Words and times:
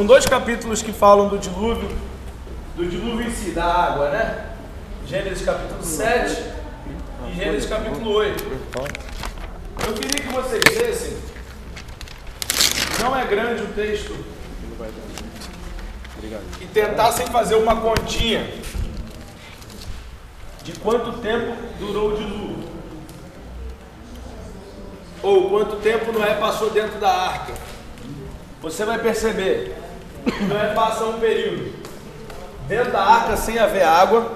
São 0.00 0.06
dois 0.06 0.24
capítulos 0.26 0.80
que 0.80 0.92
falam 0.92 1.28
do 1.28 1.36
dilúvio, 1.36 1.88
do 2.76 2.86
dilúvio 2.86 3.26
em 3.26 3.32
si, 3.32 3.50
da 3.50 3.64
água, 3.64 4.10
né? 4.10 4.50
Gênesis 5.04 5.44
capítulo 5.44 5.82
7 5.82 6.40
e 7.26 7.34
Gênesis 7.34 7.68
capítulo 7.68 8.12
8. 8.12 8.44
Eu 8.44 9.94
queria 9.94 10.20
que 10.24 10.32
vocês 10.32 10.62
lessem. 10.76 11.16
Não 13.00 13.16
é 13.18 13.26
grande 13.26 13.64
o 13.64 13.66
texto. 13.74 14.14
E 16.60 16.66
tentassem 16.66 17.26
fazer 17.26 17.56
uma 17.56 17.80
continha 17.80 18.48
de 20.62 20.74
quanto 20.78 21.18
tempo 21.18 21.56
durou 21.80 22.12
o 22.12 22.16
dilúvio. 22.16 22.68
Ou 25.24 25.50
quanto 25.50 25.74
tempo 25.78 26.12
Noé 26.12 26.36
passou 26.36 26.70
dentro 26.70 27.00
da 27.00 27.10
arca. 27.10 27.52
Você 28.62 28.84
vai 28.84 29.00
perceber 29.00 29.87
Noé 30.48 30.74
passa 30.74 31.04
um 31.04 31.18
período 31.18 31.72
dentro 32.66 32.92
da 32.92 33.02
arca 33.02 33.36
sem 33.36 33.58
haver 33.58 33.82
água, 33.82 34.30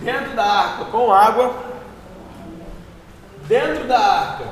dentro 0.00 0.34
da 0.34 0.44
arca 0.44 0.84
com 0.86 1.12
água, 1.12 1.54
dentro 3.48 3.84
da 3.88 3.98
arca 3.98 4.44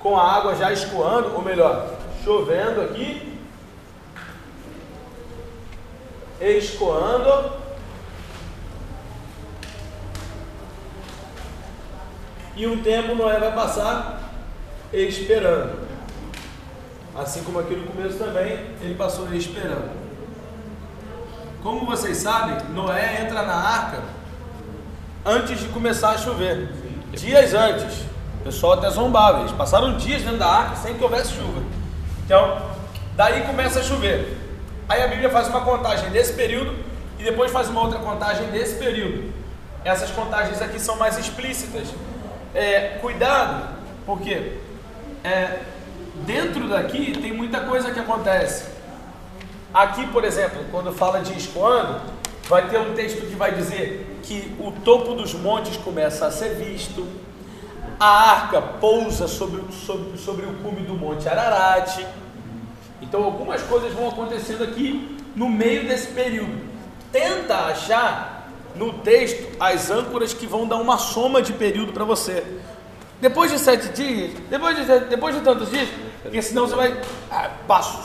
com 0.00 0.16
a 0.16 0.36
água 0.36 0.54
já 0.54 0.72
escoando, 0.72 1.34
ou 1.34 1.42
melhor, 1.42 1.88
chovendo 2.24 2.82
aqui, 2.82 3.38
escoando, 6.40 7.52
e 12.54 12.66
um 12.66 12.82
tempo 12.82 13.14
Noé 13.14 13.38
vai 13.38 13.52
passar 13.52 14.20
esperando. 14.92 15.81
Assim 17.14 17.42
como 17.44 17.58
aqui 17.58 17.74
no 17.76 17.86
começo 17.86 18.16
também, 18.18 18.52
ele 18.80 18.94
passou 18.94 19.32
esperando. 19.34 19.90
Como 21.62 21.84
vocês 21.84 22.16
sabem, 22.16 22.56
Noé 22.70 23.22
entra 23.22 23.42
na 23.42 23.54
arca 23.54 24.02
antes 25.24 25.60
de 25.60 25.68
começar 25.68 26.10
a 26.10 26.18
chover. 26.18 26.70
Dias 27.12 27.52
antes. 27.54 28.00
O 28.40 28.44
pessoal 28.44 28.72
até 28.72 28.90
zombava. 28.90 29.40
Eles 29.40 29.52
passaram 29.52 29.96
dias 29.96 30.22
dentro 30.22 30.38
da 30.38 30.48
arca 30.48 30.76
sem 30.76 30.94
que 30.94 31.04
houvesse 31.04 31.34
chuva. 31.34 31.62
Então, 32.24 32.62
daí 33.14 33.42
começa 33.42 33.80
a 33.80 33.82
chover. 33.82 34.38
Aí 34.88 35.02
a 35.02 35.06
Bíblia 35.06 35.30
faz 35.30 35.48
uma 35.48 35.60
contagem 35.60 36.10
desse 36.10 36.32
período 36.32 36.74
e 37.18 37.22
depois 37.22 37.52
faz 37.52 37.68
uma 37.68 37.82
outra 37.82 37.98
contagem 37.98 38.46
desse 38.48 38.76
período. 38.76 39.32
Essas 39.84 40.10
contagens 40.10 40.60
aqui 40.62 40.80
são 40.80 40.96
mais 40.96 41.18
explícitas. 41.18 41.88
É, 42.54 42.98
cuidado, 43.00 43.68
porque 44.04 44.58
é, 45.22 45.60
dentro 46.14 46.68
daqui 46.68 47.12
tem 47.20 47.32
muita 47.32 47.60
coisa 47.60 47.90
que 47.90 48.00
acontece. 48.00 48.66
Aqui, 49.72 50.06
por 50.08 50.24
exemplo, 50.24 50.64
quando 50.70 50.92
fala 50.92 51.20
de 51.20 51.36
escoando, 51.36 52.00
vai 52.48 52.68
ter 52.68 52.78
um 52.78 52.92
texto 52.94 53.26
que 53.26 53.34
vai 53.34 53.54
dizer 53.54 54.20
que 54.22 54.54
o 54.60 54.70
topo 54.70 55.14
dos 55.14 55.32
montes 55.34 55.76
começa 55.78 56.26
a 56.26 56.30
ser 56.30 56.56
visto, 56.56 57.06
a 57.98 58.30
arca 58.32 58.60
pousa 58.60 59.26
sobre, 59.26 59.62
sobre, 59.72 60.18
sobre 60.18 60.46
o 60.46 60.54
cume 60.54 60.82
do 60.82 60.94
monte 60.94 61.28
Ararat. 61.28 62.04
Então, 63.00 63.24
algumas 63.24 63.62
coisas 63.62 63.92
vão 63.92 64.08
acontecendo 64.08 64.62
aqui 64.64 65.18
no 65.34 65.48
meio 65.48 65.88
desse 65.88 66.08
período. 66.08 66.60
Tenta 67.10 67.56
achar 67.56 68.50
no 68.74 68.92
texto 68.94 69.56
as 69.58 69.90
âncoras 69.90 70.32
que 70.34 70.46
vão 70.46 70.66
dar 70.66 70.76
uma 70.76 70.98
soma 70.98 71.42
de 71.42 71.52
período 71.52 71.92
para 71.92 72.04
você. 72.04 72.44
Depois 73.22 73.52
de 73.52 73.58
sete 73.60 73.90
dias, 73.90 74.32
depois 74.50 74.76
de, 74.76 74.98
depois 75.04 75.32
de 75.32 75.42
tantos 75.42 75.70
dias, 75.70 75.88
porque 76.24 76.42
senão 76.42 76.66
você 76.66 76.74
vai. 76.74 77.00
Ah, 77.30 77.52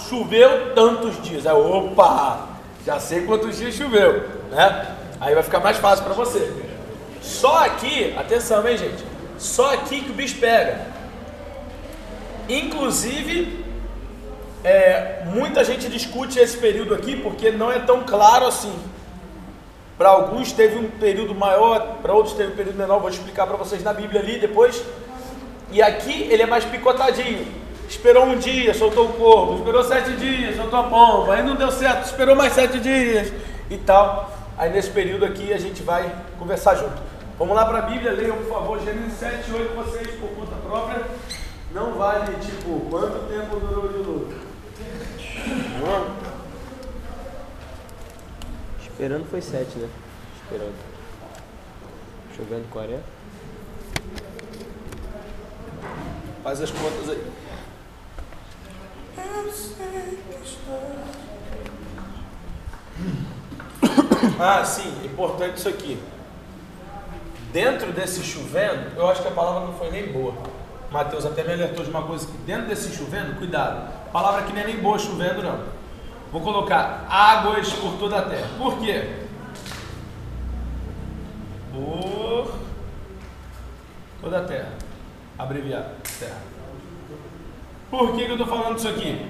choveu 0.07 0.75
tantos 0.75 1.19
dias. 1.23 1.47
Aí, 1.47 1.53
opa, 1.53 2.49
já 2.85 2.99
sei 2.99 3.25
quantos 3.25 3.57
dias 3.57 3.73
choveu, 3.73 4.29
né? 4.51 4.95
Aí 5.19 5.33
vai 5.33 5.41
ficar 5.41 5.59
mais 5.59 5.77
fácil 5.77 6.05
para 6.05 6.13
você. 6.13 6.53
Só 7.19 7.65
aqui, 7.65 8.13
atenção, 8.15 8.67
hein, 8.67 8.77
gente? 8.77 9.03
Só 9.39 9.73
aqui 9.73 10.01
que 10.01 10.11
o 10.11 10.13
bicho 10.13 10.37
pega. 10.37 10.85
Inclusive, 12.47 13.65
é, 14.63 15.23
muita 15.25 15.63
gente 15.63 15.89
discute 15.89 16.37
esse 16.37 16.57
período 16.57 16.93
aqui 16.93 17.15
porque 17.15 17.49
não 17.49 17.71
é 17.71 17.79
tão 17.79 18.03
claro 18.03 18.45
assim. 18.45 18.77
Para 19.97 20.09
alguns 20.09 20.51
teve 20.51 20.77
um 20.77 20.91
período 20.91 21.33
maior, 21.33 21.97
para 22.03 22.13
outros 22.13 22.35
teve 22.35 22.53
um 22.53 22.55
período 22.55 22.77
menor. 22.77 22.99
Vou 22.99 23.09
explicar 23.09 23.47
para 23.47 23.57
vocês 23.57 23.81
na 23.81 23.93
Bíblia 23.93 24.21
ali 24.21 24.37
depois. 24.37 24.79
E 25.71 25.81
aqui 25.81 26.27
ele 26.29 26.43
é 26.43 26.45
mais 26.45 26.63
picotadinho. 26.65 27.45
Esperou 27.89 28.25
um 28.25 28.37
dia, 28.37 28.73
soltou 28.73 29.07
o 29.07 29.13
corpo. 29.13 29.55
Esperou 29.57 29.83
sete 29.83 30.11
dias, 30.11 30.55
soltou 30.55 30.79
a 30.79 30.83
pomba. 30.83 31.35
Aí 31.35 31.43
não 31.43 31.55
deu 31.55 31.71
certo, 31.71 32.05
esperou 32.05 32.35
mais 32.35 32.53
sete 32.53 32.79
dias 32.79 33.31
e 33.69 33.77
tal. 33.77 34.31
Aí 34.57 34.71
nesse 34.71 34.89
período 34.89 35.25
aqui 35.25 35.53
a 35.53 35.57
gente 35.57 35.83
vai 35.83 36.13
conversar 36.39 36.75
junto. 36.75 37.01
Vamos 37.37 37.55
lá 37.55 37.65
para 37.65 37.79
a 37.79 37.81
Bíblia, 37.83 38.11
leiam 38.11 38.35
por 38.37 38.49
favor 38.49 38.79
Gênesis 38.83 39.13
7 39.19 39.49
e 39.49 39.53
8 39.53 39.75
vocês 39.75 40.07
por 40.19 40.29
conta 40.29 40.55
própria. 40.55 41.03
Não 41.71 41.93
vale 41.93 42.33
tipo 42.43 42.79
quanto 42.89 43.27
tempo 43.29 43.59
durou 43.59 43.85
o 43.85 43.89
dilúvio. 43.89 44.37
Esperando 48.81 49.29
foi 49.29 49.41
7, 49.41 49.77
né? 49.77 49.87
Esperando. 50.43 50.73
Chovendo 52.35 52.67
40. 52.71 53.16
Faz 56.47 56.61
as 56.61 56.71
contas 56.71 57.09
aí. 57.09 57.31
Ah, 64.39 64.63
sim, 64.63 65.05
importante 65.05 65.57
isso 65.57 65.67
aqui. 65.67 65.99
Dentro 67.51 67.91
desse 67.91 68.23
chovendo, 68.23 68.95
eu 68.95 69.09
acho 69.09 69.23
que 69.23 69.27
a 69.27 69.31
palavra 69.31 69.67
não 69.67 69.73
foi 69.73 69.91
nem 69.91 70.09
boa. 70.09 70.35
Mateus 70.89 71.25
até 71.25 71.43
me 71.43 71.51
alertou 71.51 71.83
de 71.83 71.89
uma 71.89 72.03
coisa 72.03 72.25
que 72.25 72.37
dentro 72.37 72.67
desse 72.67 72.95
chovendo, 72.95 73.35
cuidado. 73.35 73.91
Palavra 74.13 74.43
aqui 74.43 74.53
não 74.53 74.61
é 74.61 74.67
nem 74.67 74.77
boa 74.77 74.97
chovendo, 74.97 75.43
não. 75.43 75.65
Vou 76.31 76.39
colocar 76.39 77.05
águas 77.09 77.73
por 77.73 77.97
toda 77.99 78.19
a 78.19 78.21
terra. 78.21 78.47
Por 78.57 78.79
quê? 78.79 79.17
Por 81.73 82.53
toda 84.21 84.37
a 84.37 84.43
terra. 84.45 84.76
Abreviado, 85.37 85.85
terra. 86.19 86.41
Por 87.91 88.13
que, 88.13 88.25
que 88.25 88.31
eu 88.31 88.37
estou 88.37 88.47
falando 88.47 88.77
isso 88.77 88.87
aqui? 88.87 89.25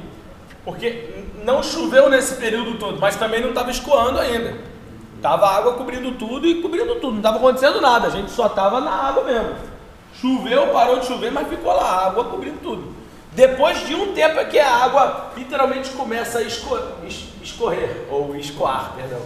Porque 0.63 1.23
não 1.43 1.61
choveu 1.61 2.09
nesse 2.09 2.35
período 2.35 2.77
todo, 2.77 2.99
mas 2.99 3.15
também 3.15 3.41
não 3.41 3.49
estava 3.49 3.71
escoando 3.71 4.19
ainda. 4.19 4.57
Tava 5.21 5.47
água 5.47 5.73
cobrindo 5.73 6.11
tudo 6.13 6.47
e 6.47 6.61
cobrindo 6.61 6.95
tudo, 6.95 7.11
não 7.11 7.17
estava 7.17 7.37
acontecendo 7.37 7.81
nada, 7.81 8.07
a 8.07 8.11
gente 8.11 8.31
só 8.31 8.47
estava 8.47 8.79
na 8.79 8.91
água 8.91 9.23
mesmo. 9.23 9.55
Choveu, 10.21 10.67
parou 10.67 10.99
de 10.99 11.05
chover, 11.05 11.31
mas 11.31 11.47
ficou 11.47 11.73
lá, 11.73 12.07
água 12.07 12.25
cobrindo 12.25 12.59
tudo. 12.61 12.95
Depois 13.33 13.85
de 13.85 13.93
um 13.93 14.13
tempo 14.13 14.39
é 14.39 14.45
que 14.45 14.57
a 14.57 14.83
água 14.83 15.31
literalmente 15.35 15.91
começa 15.91 16.39
a 16.39 16.41
esco 16.41 16.77
escorrer, 17.41 18.05
ou 18.09 18.35
escoar, 18.35 18.93
perdão. 18.95 19.21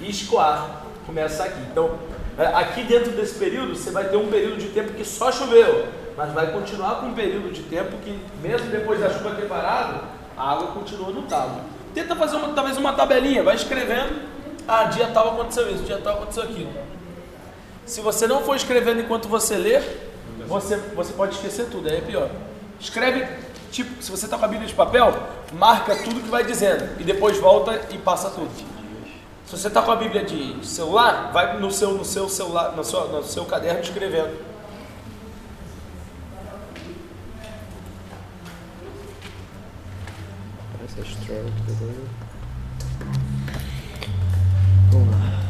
Escoar, 0.00 0.82
começa 1.06 1.44
aqui. 1.44 1.60
Então, 1.70 1.98
aqui 2.36 2.82
dentro 2.82 3.12
desse 3.12 3.38
período, 3.38 3.76
você 3.76 3.90
vai 3.90 4.08
ter 4.08 4.16
um 4.16 4.28
período 4.28 4.58
de 4.58 4.68
tempo 4.68 4.92
que 4.92 5.04
só 5.04 5.30
choveu, 5.30 5.86
mas 6.16 6.32
vai 6.32 6.52
continuar 6.52 6.96
com 6.96 7.06
um 7.06 7.14
período 7.14 7.52
de 7.52 7.62
tempo 7.62 7.96
que, 7.98 8.18
mesmo 8.40 8.70
depois 8.70 9.00
da 9.00 9.10
chuva 9.10 9.34
ter 9.34 9.48
parado, 9.48 10.00
a 10.36 10.52
água 10.52 10.68
continua 10.68 11.10
no 11.10 11.22
talo. 11.22 11.60
Tenta 11.94 12.14
fazer 12.16 12.36
uma, 12.36 12.48
talvez 12.48 12.76
uma 12.76 12.92
tabelinha, 12.92 13.42
vai 13.42 13.54
escrevendo. 13.54 14.22
Ah, 14.66 14.84
dia 14.84 15.08
tal 15.08 15.34
aconteceu 15.34 15.70
isso, 15.70 15.84
dia 15.84 15.98
tal 15.98 16.14
aconteceu 16.14 16.44
aquilo. 16.44 16.72
Se 17.84 18.00
você 18.00 18.26
não 18.26 18.40
for 18.42 18.56
escrevendo 18.56 19.00
enquanto 19.00 19.28
você 19.28 19.56
lê, 19.56 19.80
você, 20.46 20.76
você 20.76 21.12
pode 21.12 21.34
esquecer 21.34 21.66
tudo, 21.66 21.88
aí 21.88 21.98
é 21.98 22.00
pior. 22.00 22.30
Escreve, 22.80 23.26
tipo, 23.70 24.02
se 24.02 24.10
você 24.10 24.24
está 24.24 24.38
com 24.38 24.44
a 24.44 24.48
Bíblia 24.48 24.66
de 24.66 24.74
papel, 24.74 25.14
marca 25.52 25.94
tudo 25.96 26.20
que 26.20 26.28
vai 26.28 26.44
dizendo 26.44 26.88
e 26.98 27.04
depois 27.04 27.38
volta 27.38 27.80
e 27.90 27.98
passa 27.98 28.30
tudo. 28.30 28.50
Se 29.46 29.56
você 29.56 29.68
está 29.68 29.82
com 29.82 29.90
a 29.90 29.96
Bíblia 29.96 30.24
de 30.24 30.66
celular, 30.66 31.30
vai 31.32 31.58
no 31.58 31.70
seu, 31.70 31.92
no 31.92 32.04
seu 32.04 32.28
celular, 32.28 32.72
no 32.74 32.82
seu, 32.82 33.08
no 33.08 33.22
seu 33.22 33.44
caderno 33.44 33.80
escrevendo. 33.80 34.53
Também. 40.94 42.06
Vamos 44.92 45.10
lá. 45.10 45.40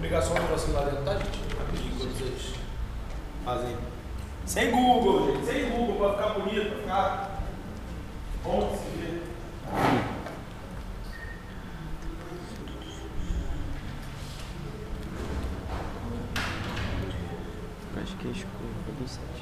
Pegar 0.00 0.22
só 0.22 0.30
um 0.30 0.34
negocinho 0.34 0.74
lá 0.74 0.84
dentro, 0.84 1.04
tá, 1.04 1.18
gente? 1.18 1.47
Enquanto 1.98 2.16
vocês 2.16 2.54
fazem. 3.44 3.76
Sem 4.46 4.70
Google, 4.70 5.34
gente, 5.34 5.46
sem 5.46 5.68
Google, 5.68 5.96
pra 5.96 6.12
ficar 6.12 6.38
bonito, 6.38 6.70
pra 6.70 6.78
ficar 6.78 7.42
bom 8.44 8.70
de 8.70 8.78
se 8.78 8.84
ver. 8.98 9.22
Acho 18.00 18.16
que 18.16 18.28
é 18.28 18.30
escuro, 18.30 18.74
tudo 18.86 19.08
certinho. 19.08 19.37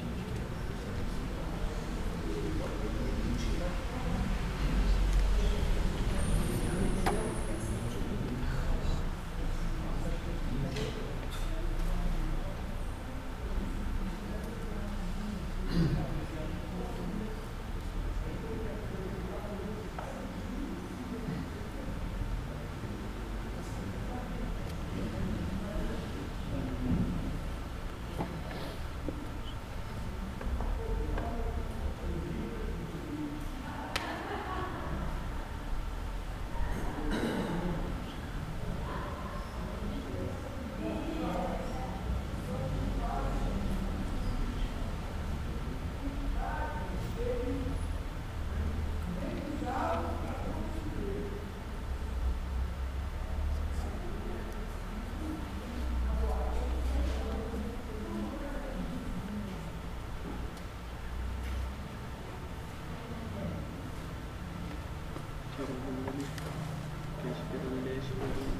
Meu 67.63 68.56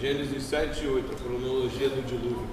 Gênesis 0.00 0.44
7 0.44 0.84
e 0.84 0.86
8, 0.86 1.12
a 1.12 1.16
cronologia 1.16 1.88
do 1.88 2.06
dilúvio. 2.06 2.46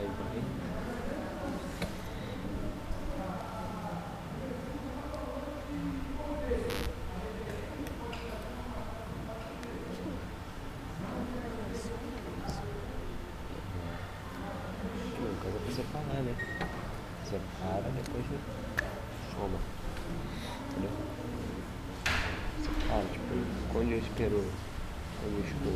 Aí 0.00 0.06
vai. 0.06 0.42
Meu, 15.20 15.34
coisa 15.42 15.58
pra 15.58 15.74
separar, 15.74 16.22
né? 16.22 16.34
Separa, 17.28 17.90
depois 17.90 18.24
soma. 19.34 19.58
Entendeu? 20.70 20.90
Separa, 22.62 23.04
tipo, 23.12 23.34
quando 24.16 25.34
eu 25.36 25.44
estou, 25.44 25.72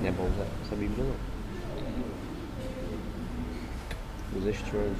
não 0.00 0.08
é 0.08 0.12
bom 0.12 0.24
usar 0.24 0.46
essa 0.64 0.76
bíblia 0.76 1.04
não. 1.04 1.34
Usa 4.38 4.50
Strong. 4.50 4.94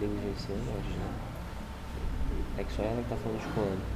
Negligenciando, 0.00 0.62
acho, 0.78 0.98
né? 0.98 1.10
É 2.58 2.64
que 2.64 2.72
só 2.72 2.82
ela 2.82 3.02
que 3.02 3.08
tá 3.08 3.16
falando 3.16 3.40
de 3.40 3.48
quando, 3.54 3.95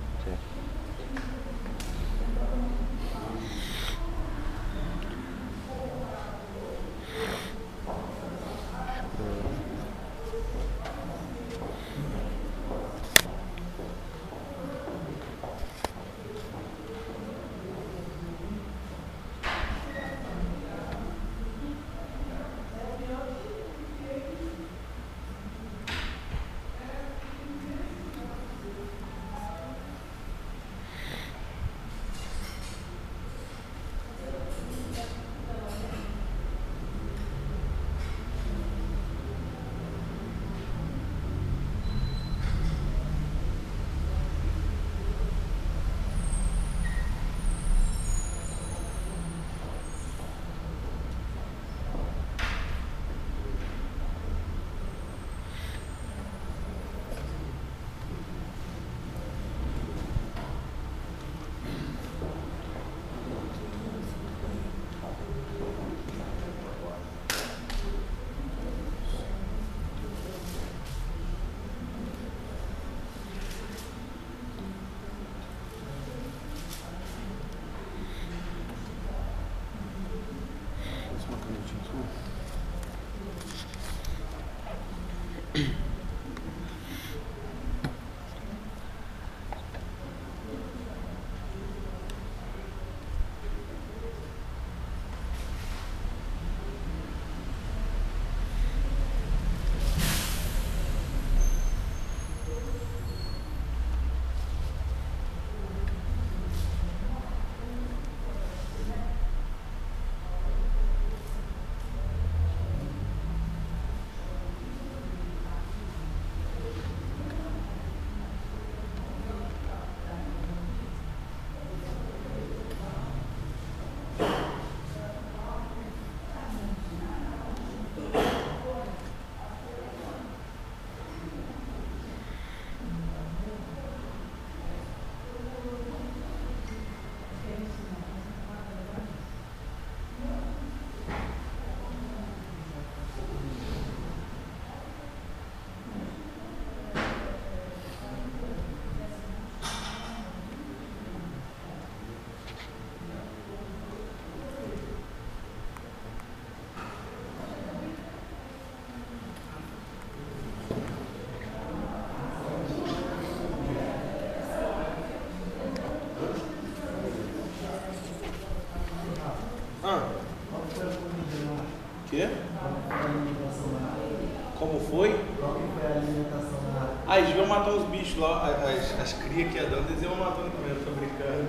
Ah, 177.12 177.18
eles 177.18 177.34
iam 177.34 177.44
matar 177.44 177.72
os 177.72 177.82
bichos 177.88 178.16
lá, 178.18 178.46
as, 178.46 179.00
as 179.00 179.12
crias 179.14 179.50
que 179.50 179.58
ia 179.58 179.64
dando, 179.64 179.90
eles 179.90 180.00
iam 180.00 180.14
matando 180.14 180.48
também, 180.50 180.70
eu 180.70 180.84
tô 180.84 180.92
brincando. 180.92 181.44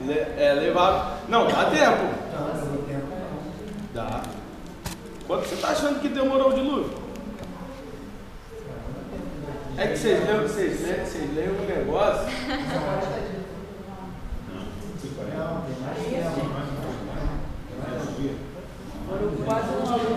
Le, 0.00 0.14
é. 0.14 0.74
Não, 1.28 1.46
dá 1.46 1.64
tempo. 1.66 2.12
Dá. 3.94 4.22
Quanto 5.28 5.46
você 5.46 5.56
tá 5.62 5.68
achando 5.68 6.00
que 6.00 6.08
demorou 6.08 6.48
o 6.48 6.54
dilúvio? 6.54 6.92
É 9.76 9.86
que 9.86 9.96
vocês 9.96 10.26
leem, 10.26 10.40
vocês 10.40 10.82
leem, 10.82 11.04
vocês 11.04 11.32
leem 11.32 11.50
um 11.50 11.66
negócio. 11.66 12.26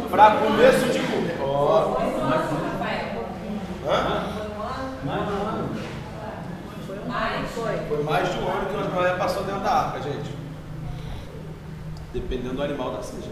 Para 0.10 0.32
começo 0.38 0.86
de 0.88 1.00
comer. 1.00 1.38
Ó. 1.42 1.98
Hã? 3.86 4.34
Foi 7.54 8.04
mais 8.04 8.32
de 8.32 8.40
um 8.40 8.48
ano 8.48 8.66
que 8.66 8.76
o 8.76 8.96
Noé 8.96 9.16
passou 9.16 9.44
dentro 9.44 9.62
da 9.62 9.72
arca, 9.72 10.02
gente. 10.02 10.32
Dependendo 12.12 12.56
do 12.56 12.64
animal 12.64 12.92
da 12.92 13.02
gente. 13.02 13.30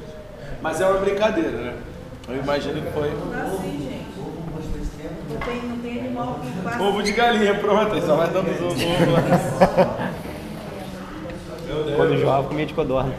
Mas 0.61 0.79
é 0.79 0.87
uma 0.87 0.99
brincadeira, 0.99 1.51
né? 1.51 1.77
Eu 2.27 2.37
imagino 2.37 2.81
que 2.81 2.91
foi. 2.91 3.09
Assim, 3.09 3.79
gente. 3.89 4.01
Não 5.29 5.39
tem, 5.39 5.61
não 5.63 5.77
tem 5.79 5.99
animal 5.99 6.39
que 6.41 6.61
passa. 6.61 6.81
Ovo 6.81 7.01
de 7.01 7.11
galinha, 7.13 7.55
pronto, 7.55 7.95
aí 7.95 8.01
só 8.01 8.15
vai 8.15 8.29
dando 8.29 8.51
os 8.51 8.61
ovos 8.61 8.83
lá. 9.11 10.11
Quando 11.95 12.17
jovem 12.17 12.47
comia 12.47 12.65
de 12.65 12.73
codorna. 12.73 13.13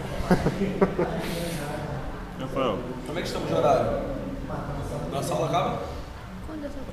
Rafael, 2.40 2.78
Como 3.06 3.18
é 3.18 3.22
que 3.22 3.28
estamos 3.28 3.48
de 3.48 3.54
horário? 3.54 4.02
Nossa 5.10 5.34
aula 5.34 5.46
acaba? 5.48 5.78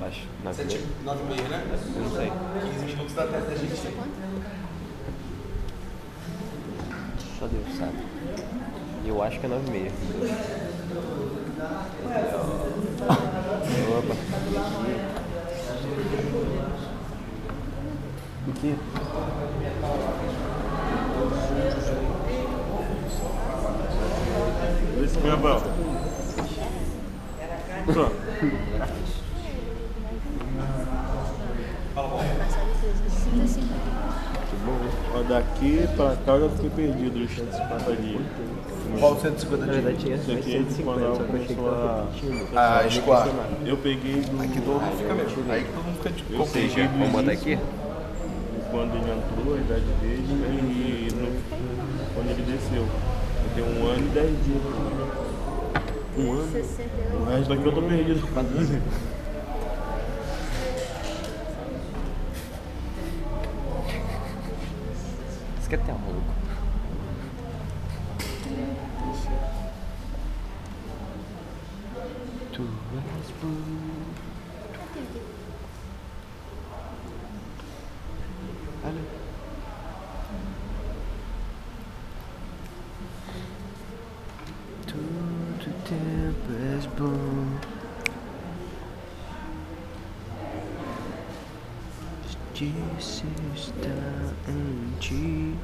sou 0.00 0.08
Acho. 0.08 0.26
Na 0.42 0.52
Sete, 0.54 0.80
nove 1.04 1.22
e 1.22 1.26
meia, 1.26 1.46
né? 1.48 1.62
Eu 1.94 2.02
não 2.02 2.10
sei. 2.10 2.32
15 2.72 2.84
minutos 2.86 3.14
da 3.14 3.26
testa 3.26 3.50
da 3.50 3.54
gente. 3.54 3.76
Só 7.38 7.46
Deus 7.46 7.76
sabe. 7.78 7.98
Eu 9.04 9.22
acho 9.22 9.38
que 9.38 9.46
é 9.46 9.48
nove 9.48 9.68
e 9.68 9.70
meia. 9.70 9.92
Opa. 13.98 14.14
O 18.48 18.52
que? 18.52 18.74
Rafael. 25.28 25.60
Pronto. 27.92 28.16
passar 32.38 32.64
de 32.64 33.10
65. 33.10 33.68
Ó, 35.14 35.22
daqui 35.60 35.86
pra 35.94 36.16
cá 36.24 36.32
eu 36.32 36.48
já 36.48 36.56
fiquei 36.56 36.70
perdido 36.70 37.18
nos 37.18 37.30
150 37.30 37.96
dias. 37.96 38.22
Qual 38.98 39.20
150 39.20 39.66
Na 39.66 39.72
dias? 39.72 39.84
verdade 39.84 40.04
tinha 40.04 40.16
Isso 40.16 40.32
aqui 40.32 40.52
150, 40.52 41.00
quando 41.00 41.46
que 41.46 41.54
começou 41.54 41.68
a-. 41.70 42.06
Ah. 42.56 42.82
Eu 43.66 43.76
peguei 43.76 44.22
do. 44.22 44.42
Aqui 44.42 44.60
todo 44.60 44.80
mundo 44.80 44.96
fica 44.98 45.14
mesmo. 45.14 45.52
Aí 45.52 45.64
todo 45.64 45.84
mundo 45.84 45.96
fica 45.98 46.10
de 46.10 46.22
Vamos 46.24 46.48
botar 47.12 47.32
início, 47.32 47.52
aqui? 47.52 47.58
quando 48.70 48.94
ele 48.94 49.10
entrou, 49.10 49.54
a 49.54 49.58
idade 49.58 49.84
dele, 50.00 50.26
e 50.30 51.12
no- 51.14 52.14
quando 52.14 52.30
ele 52.30 52.42
desceu. 52.42 52.82
Eu 52.82 53.50
tenho 53.54 53.66
um 53.80 53.86
ano 53.88 54.06
e 54.06 54.08
dez 54.10 54.44
dias. 54.44 54.62
Um 56.16 56.32
ano. 56.32 56.52
68. 56.52 57.16
O 57.16 57.24
resto 57.24 57.48
daqui 57.48 57.66
eu 57.66 57.72
tô 57.72 57.82
perdido. 57.82 58.20
Isso 65.58 65.68
que 65.68 65.74
é 65.74 65.78
até 65.78 65.92
maluco. 65.92 66.34
Tu 72.52 72.62
és 72.62 73.30
bom. 73.40 73.56
Olha. 78.84 79.02
Todo 84.86 85.72
tempo 85.84 86.52
és 86.74 86.86
bom. 86.96 87.58
Justiça 92.54 93.26
está 93.54 93.88
em 94.48 94.98
ti. 94.98 95.54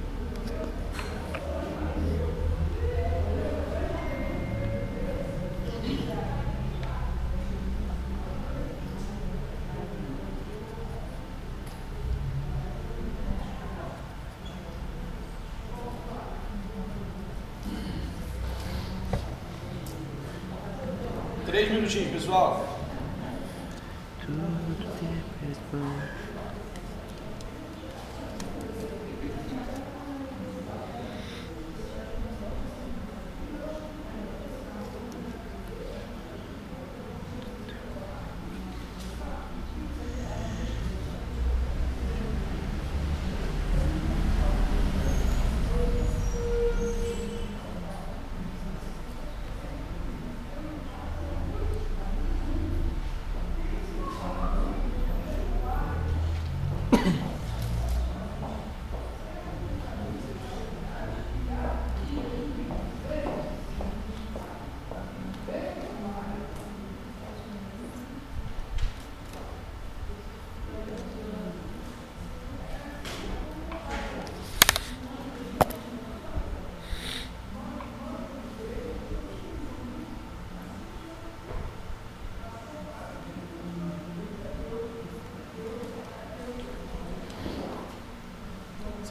Três 21.57 21.73
minutinhos, 21.73 22.11
pessoal. 22.11 22.69
Todo 24.21 24.99
tempo 25.01 25.51
és 25.51 25.57
bom. 25.73 26.27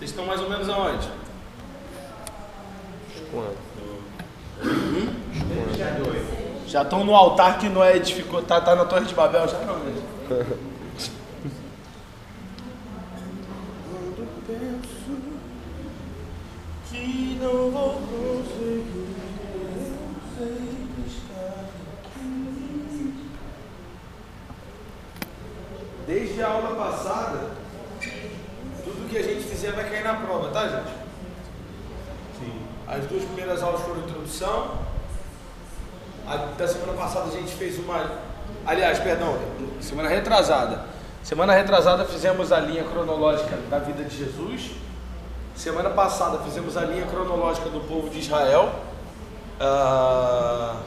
Vocês 0.06 0.12
estão 0.12 0.28
mais 0.28 0.40
ou 0.40 0.48
menos 0.48 0.70
aonde? 0.70 1.10
Quando? 3.32 3.58
Já 6.68 6.84
estão 6.84 7.04
no 7.04 7.16
altar 7.16 7.58
que 7.58 7.68
não 7.68 7.84
é 7.84 7.98
edificou, 7.98 8.44
tá, 8.44 8.62
tá 8.62 8.76
na 8.76 8.86
Torre 8.86 9.06
de 9.06 9.16
Babel 9.16 9.48
já 9.48 9.58
não, 9.62 9.80
né? 9.82 9.96
que 16.88 17.40
não 17.42 17.72
vou 17.72 17.94
conseguir, 17.94 19.16
eu 19.56 19.98
sei 20.38 20.86
estar 21.08 21.66
aqui. 22.14 23.14
Desde 26.06 26.44
a 26.44 26.48
aula 26.48 26.76
passada, 26.76 27.56
tudo 28.86 29.10
que 29.10 29.18
a 29.18 29.24
gente 29.24 29.44
fizer 29.44 29.72
vai 29.72 29.90
cair 29.90 30.04
na 30.04 30.14
prova, 30.14 30.50
tá, 30.52 30.68
gente? 30.68 30.94
Sim. 32.40 32.62
As 32.88 33.04
duas 33.06 33.24
primeiras 33.24 33.64
aulas 33.64 33.82
foram 33.82 34.02
introdução. 34.02 34.86
A 36.28 36.38
da 36.38 36.68
semana 36.68 36.94
passada 36.94 37.28
a 37.28 37.32
gente 37.32 37.52
fez 37.54 37.80
uma. 37.80 38.12
Aliás, 38.66 39.00
perdão, 39.00 39.38
semana 39.82 40.08
retrasada. 40.08 40.86
Semana 41.26 41.54
retrasada 41.56 42.06
fizemos 42.06 42.52
a 42.52 42.60
linha 42.60 42.84
cronológica 42.84 43.58
da 43.68 43.80
vida 43.80 44.04
de 44.04 44.16
Jesus. 44.16 44.74
Semana 45.56 45.90
passada 45.90 46.38
fizemos 46.44 46.78
a 46.78 46.82
linha 46.82 47.08
cronológica 47.08 47.68
do 47.68 47.80
povo 47.80 48.12
de 48.12 48.20
Israel. 48.20 48.72
ah, 49.60 50.84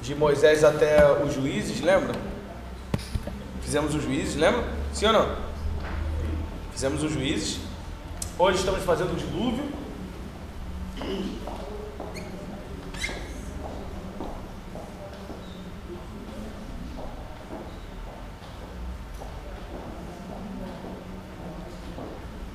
de 0.00 0.14
Moisés 0.14 0.64
até 0.64 1.12
os 1.22 1.34
juízes, 1.34 1.82
lembra? 1.82 2.14
Fizemos 3.60 3.94
os 3.94 4.02
juízes, 4.02 4.34
lembra? 4.34 4.64
Sim 4.94 5.08
ou 5.08 5.12
não? 5.12 5.36
Fizemos 6.72 7.02
os 7.02 7.12
juízes. 7.12 7.58
Hoje 8.38 8.60
estamos 8.60 8.82
fazendo 8.82 9.12
o 9.12 9.16
dilúvio. 9.16 9.68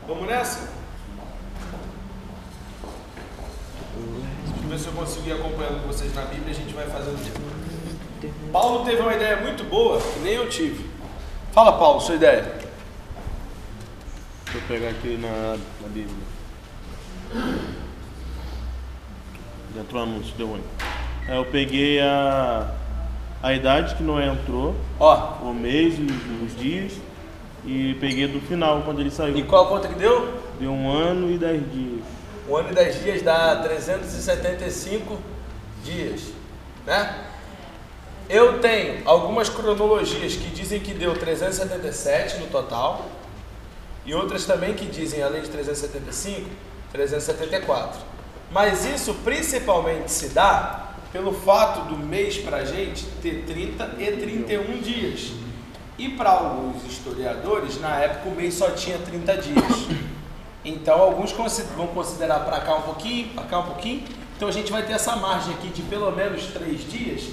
Vamos 0.07 0.27
nessa? 0.27 0.69
Deixa 3.95 4.63
eu 4.63 4.69
ver 4.69 4.79
se 4.79 4.87
eu 4.87 4.93
consigo 4.93 5.27
ir 5.29 5.31
acompanhando 5.31 5.81
com 5.81 5.87
vocês 5.87 6.13
na 6.13 6.23
Bíblia. 6.23 6.51
A 6.51 6.53
gente 6.53 6.73
vai 6.73 6.85
fazendo. 6.87 7.17
Paulo 8.51 8.83
teve 8.83 9.01
uma 9.01 9.13
ideia 9.13 9.37
muito 9.37 9.63
boa 9.63 10.01
que 10.01 10.19
nem 10.31 10.37
eu 10.37 10.47
tive. 10.47 10.85
Fala, 11.51 11.73
Paulo, 11.73 11.99
sua 11.99 12.15
ideia. 12.15 12.45
Eu 14.53 14.61
pegar 14.67 14.89
aqui 14.89 15.17
na, 15.17 15.57
na 15.81 15.87
Bíblia. 15.89 16.15
Já 19.75 19.81
entrou 19.81 20.01
o 20.01 20.03
anúncio, 20.03 20.33
deu 20.37 20.47
ruim. 20.47 20.63
Aí 21.27 21.35
eu 21.35 21.45
peguei 21.45 21.99
a, 21.99 22.73
a 23.43 23.53
idade 23.53 23.95
que 23.95 24.03
Noé 24.03 24.27
entrou, 24.27 24.75
Ó, 24.99 25.15
o 25.43 25.53
mês, 25.53 25.95
os, 25.99 26.51
os 26.51 26.57
dias, 26.57 26.93
e 27.65 27.95
peguei 27.99 28.27
do 28.27 28.39
final, 28.39 28.81
quando 28.83 29.01
ele 29.01 29.11
saiu. 29.11 29.37
e 29.37 29.43
qual 29.43 29.65
a 29.65 29.69
conta 29.69 29.87
que 29.89 29.95
deu? 29.95 30.41
Deu 30.59 30.71
um 30.71 30.89
ano 30.89 31.29
e 31.29 31.37
dez 31.37 31.61
dias. 31.71 32.03
Um 32.49 32.55
ano 32.55 32.71
e 32.71 32.73
dez 32.73 33.01
dias 33.03 33.21
dá 33.21 33.57
375 33.57 35.19
dias, 35.83 36.31
né? 36.85 37.30
Eu 38.33 38.59
tenho 38.59 39.01
algumas 39.03 39.49
cronologias 39.49 40.37
que 40.37 40.49
dizem 40.51 40.79
que 40.79 40.93
deu 40.93 41.13
377 41.13 42.39
no 42.39 42.47
total 42.47 43.05
e 44.05 44.13
outras 44.13 44.45
também 44.45 44.73
que 44.73 44.85
dizem, 44.85 45.21
além 45.21 45.41
de 45.41 45.49
375, 45.49 46.49
374. 46.93 47.99
Mas 48.49 48.85
isso 48.85 49.13
principalmente 49.15 50.09
se 50.09 50.29
dá 50.29 50.93
pelo 51.11 51.33
fato 51.33 51.89
do 51.89 51.97
mês 51.97 52.37
para 52.37 52.59
a 52.59 52.63
gente 52.63 53.05
ter 53.21 53.43
30 53.45 53.95
e 53.99 54.11
31 54.13 54.79
dias. 54.79 55.33
E 55.97 56.07
para 56.07 56.29
alguns 56.29 56.85
historiadores, 56.85 57.81
na 57.81 57.97
época 57.99 58.29
o 58.29 58.31
mês 58.33 58.53
só 58.53 58.71
tinha 58.71 58.97
30 58.97 59.37
dias. 59.39 59.87
Então 60.63 61.01
alguns 61.01 61.33
vão 61.75 61.87
considerar 61.87 62.45
para 62.45 62.61
cá 62.61 62.75
um 62.75 62.83
pouquinho, 62.83 63.27
para 63.33 63.43
cá 63.43 63.59
um 63.59 63.65
pouquinho. 63.65 64.03
Então 64.37 64.47
a 64.47 64.53
gente 64.53 64.71
vai 64.71 64.83
ter 64.83 64.93
essa 64.93 65.17
margem 65.17 65.53
aqui 65.53 65.67
de 65.67 65.81
pelo 65.81 66.09
menos 66.11 66.45
três 66.45 66.89
dias. 66.89 67.23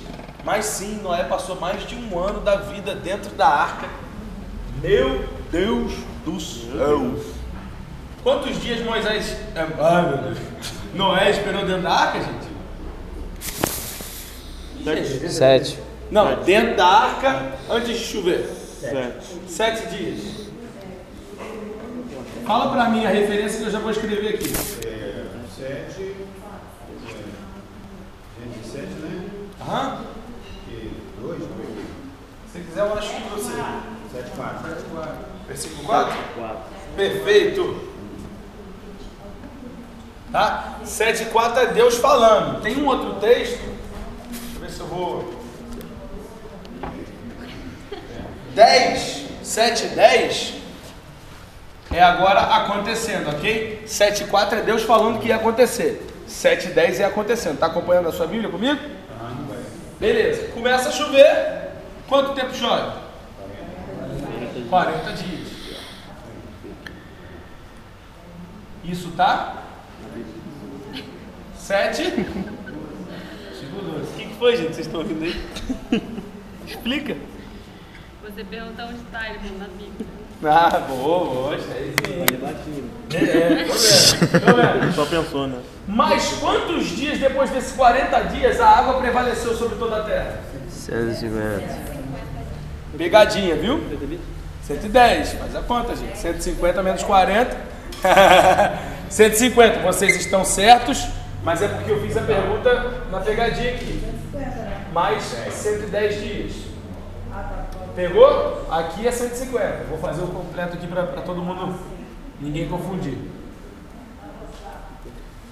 Mas 0.49 0.65
sim, 0.65 0.99
Noé 1.03 1.25
passou 1.25 1.57
mais 1.61 1.87
de 1.87 1.95
um 1.95 2.19
ano 2.19 2.41
da 2.41 2.57
vida 2.57 2.95
dentro 2.95 3.29
da 3.35 3.47
arca. 3.47 3.87
Meu 4.81 5.29
Deus 5.53 5.93
do 6.25 6.41
céu! 6.41 7.23
Quantos 8.23 8.59
dias 8.59 8.83
Moisés. 8.83 9.37
é, 9.55 9.67
Ai 9.79 10.09
meu 10.09 10.17
Deus! 10.17 10.39
Noé 10.95 11.33
esperou 11.33 11.67
dentro 11.67 11.83
da 11.83 11.91
arca, 11.93 12.21
gente? 12.21 12.49
Sete. 14.83 15.29
Sete. 15.31 15.79
Não, 16.11 16.43
dentro 16.43 16.79
da 16.79 16.87
arca 16.87 17.53
antes 17.69 17.99
de 17.99 18.05
chover. 18.07 18.49
Sete. 18.81 19.27
Sete 19.49 19.87
dias. 19.95 20.49
Fala 22.47 22.73
pra 22.73 22.89
mim 22.89 23.05
a 23.05 23.11
referência 23.11 23.61
que 23.61 23.67
eu 23.67 23.71
já 23.71 23.81
vou 23.81 23.91
escrever 23.91 24.37
aqui. 24.37 24.51
É, 24.87 25.27
sete. 25.55 26.17
Gente, 27.07 28.67
sete, 28.67 28.95
né? 28.95 29.29
Aham. 29.61 30.18
Se 32.59 32.65
quiser, 32.65 32.81
eu 32.81 32.95
acho 32.95 33.11
que 33.11 33.29
você. 33.31 33.53
Sete, 34.13 34.31
quatro. 34.35 34.69
Versículo 35.47 35.85
4? 35.85 36.15
Perfeito. 36.97 37.89
Tá? 40.33 40.79
7 40.85 41.23
e 41.23 41.27
4 41.27 41.61
é 41.61 41.67
Deus 41.69 41.97
falando. 41.99 42.61
Tem 42.61 42.77
um 42.77 42.87
outro 42.87 43.15
texto. 43.21 43.61
Deixa 44.31 44.57
eu 44.57 44.61
ver 44.61 44.71
se 44.71 44.81
eu 44.81 44.87
vou. 44.87 45.35
10, 48.55 49.27
7 49.43 49.85
e 49.85 49.89
10 49.91 50.55
é 51.93 52.03
agora 52.03 52.41
acontecendo, 52.41 53.31
ok? 53.31 53.85
7 53.87 54.25
e 54.25 54.27
4 54.27 54.59
é 54.59 54.63
Deus 54.63 54.83
falando 54.83 55.21
que 55.21 55.29
ia 55.29 55.37
acontecer. 55.37 56.05
7 56.27 56.69
e 56.69 56.71
10 56.73 57.01
é 57.01 57.05
acontecendo. 57.05 57.59
Tá 57.59 57.67
acompanhando 57.67 58.09
a 58.09 58.13
sua 58.13 58.27
Bíblia 58.27 58.51
comigo? 58.51 58.81
Beleza. 60.01 60.49
Começa 60.49 60.89
a 60.89 60.93
chover. 60.93 61.68
Quanto 62.09 62.35
tempo 62.35 62.55
chove? 62.55 62.99
40 64.71 65.13
dias. 65.13 65.49
Isso 68.85 69.11
tá? 69.11 69.63
7. 71.55 72.03
Segurou. 73.61 74.01
O 74.01 74.07
que, 74.17 74.27
que 74.27 74.35
foi, 74.37 74.57
gente? 74.57 74.75
Vocês 74.75 74.87
estão 74.87 75.03
rindo 75.03 75.25
aí? 75.25 75.39
Explica. 76.67 77.17
Você 78.25 78.43
pergunta 78.45 78.85
onde 78.85 78.95
está, 78.95 79.29
ele 79.29 79.59
na 79.59 79.67
Bíblia. 79.67 80.07
Ah, 80.45 80.79
boa, 80.79 81.25
boa. 81.27 81.57
Isso 81.57 81.69
aí 81.73 81.95
sim. 82.07 82.89
É, 83.13 83.65
tô 83.65 83.75
vendo, 83.75 84.41
tô 84.47 84.55
vendo. 84.55 84.83
Ele 84.85 84.93
só 84.93 85.07
pensou, 85.07 85.47
né? 85.47 85.61
Mas 85.87 86.33
quantos 86.35 86.87
dias 86.87 87.19
depois 87.19 87.51
desses 87.51 87.73
40 87.73 88.21
dias 88.25 88.61
a 88.61 88.69
água 88.69 89.01
prevaleceu 89.01 89.55
sobre 89.55 89.77
toda 89.77 89.97
a 89.97 90.05
terra? 90.05 90.41
150. 90.69 91.88
Pegadinha, 92.99 93.55
viu? 93.55 93.81
110. 94.65 95.33
Faz 95.35 95.57
a 95.57 95.63
conta, 95.63 95.95
gente. 95.95 96.19
150 96.19 96.83
menos 96.83 97.03
40. 97.05 97.57
150. 99.09 99.79
Vocês 99.87 100.17
estão 100.17 100.45
certos, 100.45 101.07
mas 101.45 101.63
é 101.63 101.69
porque 101.69 101.93
eu 101.93 102.03
fiz 102.03 102.17
a 102.17 102.23
pergunta 102.23 103.05
na 103.11 103.21
pegadinha 103.21 103.71
aqui. 103.71 104.03
Mais 104.93 105.23
110 105.23 106.21
dias. 106.21 106.53
Pegou? 107.95 108.67
Aqui 108.71 109.07
é 109.07 109.13
150. 109.13 109.85
Vou 109.89 109.99
fazer 109.99 110.23
o 110.23 110.29
completo 110.29 110.75
aqui 110.75 110.87
para 110.87 111.05
todo 111.23 111.41
mundo, 111.41 111.79
ninguém 112.41 112.69
confundir. 112.69 113.17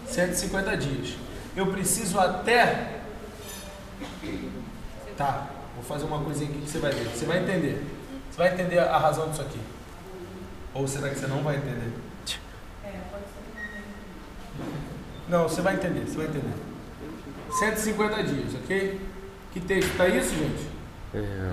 150 0.09 0.77
dias. 0.77 1.15
Eu 1.57 1.67
preciso 1.69 2.19
até. 2.19 2.93
Tá, 5.17 5.47
vou 5.77 5.85
fazer 5.85 6.05
uma 6.05 6.19
coisinha 6.25 6.51
aqui 6.51 6.61
que 6.61 6.71
você 6.71 6.79
vai 6.79 6.91
ver. 6.91 7.05
Você 7.05 7.25
vai 7.25 7.39
entender. 7.39 7.87
Você 8.31 8.39
vai 8.39 8.53
entender 8.53 8.79
a 8.79 8.99
razão 8.99 9.29
disso 9.29 9.43
aqui. 9.43 9.61
Ou 10.75 10.89
será 10.89 11.09
que 11.09 11.19
você 11.19 11.27
não 11.27 11.43
vai 11.43 11.57
entender? 11.57 11.93
Não, 15.29 15.43
você 15.45 15.61
vai 15.61 15.75
entender, 15.75 16.07
você 16.07 16.17
vai 16.17 16.27
entender. 16.27 16.55
150 17.51 18.23
dias, 18.25 18.55
ok? 18.55 19.01
Que 19.53 19.61
texto 19.61 19.91
está 19.91 20.07
isso, 20.09 20.35
gente? 20.35 20.69
É, 21.15 21.51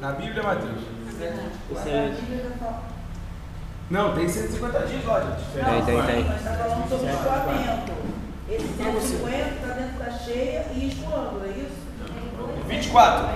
Na 0.00 0.12
Bíblia, 0.12 0.42
Mateus? 0.42 0.78
Não, 3.90 4.14
tem 4.14 4.28
150 4.28 4.86
dias 4.86 5.04
lá, 5.04 5.20
gente. 5.20 5.52
Tem, 5.52 5.84
tem, 5.84 6.02
tem. 6.06 6.24
Mas 6.24 6.36
está 6.38 6.52
falando 6.54 6.88
sobre 6.88 7.06
o 7.06 7.10
escoamento. 7.10 7.92
Esse 8.48 8.68
150 8.68 9.36
está 9.36 9.74
dentro 9.74 9.98
da 9.98 10.10
cheia 10.12 10.66
e 10.74 10.88
escoando, 10.88 11.44
é 11.44 11.48
isso? 11.50 11.79
24. 12.70 13.28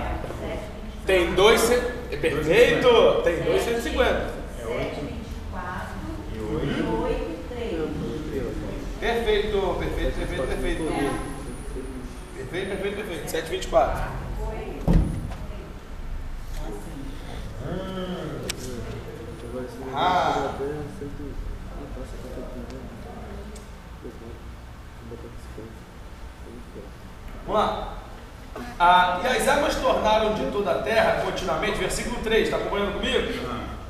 Tem 1.05 1.33
dois. 1.35 1.61
ce- 1.61 1.73
é 2.11 2.17
Perfeito! 2.17 3.21
Tem 3.23 3.43
dois 3.43 3.61
150. 3.63 4.33
Perfeito, 8.99 9.75
perfeito, 9.79 10.17
perfeito, 10.17 10.47
perfeito. 10.47 10.83
Perfeito, 12.35 12.67
perfeito, 12.69 12.95
perfeito. 12.95 13.29
724. 13.29 14.01
Ah. 19.93 20.55
Vamos 27.45 27.61
lá. 27.61 28.04
Ah, 28.79 29.21
e 29.23 29.27
as 29.27 29.47
águas 29.47 29.75
tornaram 29.75 30.33
de 30.33 30.45
toda 30.51 30.71
a 30.71 30.81
terra 30.81 31.21
continuamente, 31.23 31.77
versículo 31.77 32.21
3, 32.23 32.43
está 32.43 32.57
acompanhando 32.57 32.93
comigo? 32.93 33.33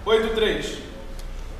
8, 0.05 0.35
3. 0.35 0.77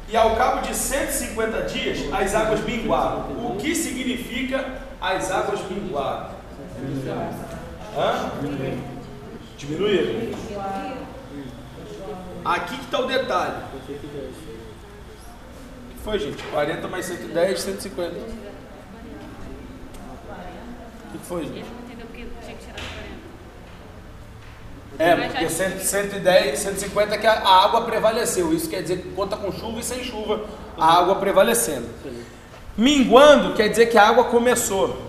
E 0.08 0.16
ao 0.16 0.36
cabo 0.36 0.62
de 0.62 0.76
150 0.76 1.62
dias, 1.64 2.14
as 2.14 2.36
águas 2.36 2.62
minguaram. 2.62 3.22
O 3.46 3.58
que 3.60 3.74
significa 3.76 4.84
as 5.02 5.32
águas 5.32 5.60
minguaram? 5.70 6.30
Hã? 7.98 8.32
Diminuíram. 9.58 10.38
Aqui 12.44 12.78
que 12.78 12.86
está 12.86 13.00
o 13.00 13.08
detalhe. 13.08 13.64
O 13.74 13.80
que 15.90 16.00
foi, 16.04 16.20
gente? 16.20 16.44
40 16.44 16.88
mais 16.88 17.06
110, 17.06 17.60
150. 17.60 18.12
O 18.12 18.24
que 21.12 21.18
foi, 21.26 21.46
gente? 21.46 21.58
Ele 21.58 21.66
não 21.66 21.80
entendeu 21.86 22.06
porque 22.06 22.28
tinha 22.44 22.56
que 22.56 22.66
tirar 22.66 22.76
40. 22.76 22.86
É, 24.98 25.16
porque 25.16 25.50
100, 25.50 25.80
110, 25.80 26.60
150 26.60 27.16
é 27.16 27.18
que 27.18 27.28
a 27.28 27.34
a 27.34 27.66
água 27.66 27.82
prevaleceu. 27.82 28.54
Isso 28.54 28.70
quer 28.70 28.82
dizer 28.82 29.02
que 29.02 29.10
conta 29.10 29.36
com 29.36 29.52
chuva 29.52 29.80
e 29.80 29.84
sem 29.84 30.04
chuva, 30.04 30.46
a 30.78 31.00
água 31.00 31.16
prevalecendo. 31.16 31.88
Minguando 32.78 33.54
quer 33.54 33.70
dizer 33.70 33.88
que 33.88 33.98
a 33.98 34.08
água 34.08 34.26
começou 34.26 35.02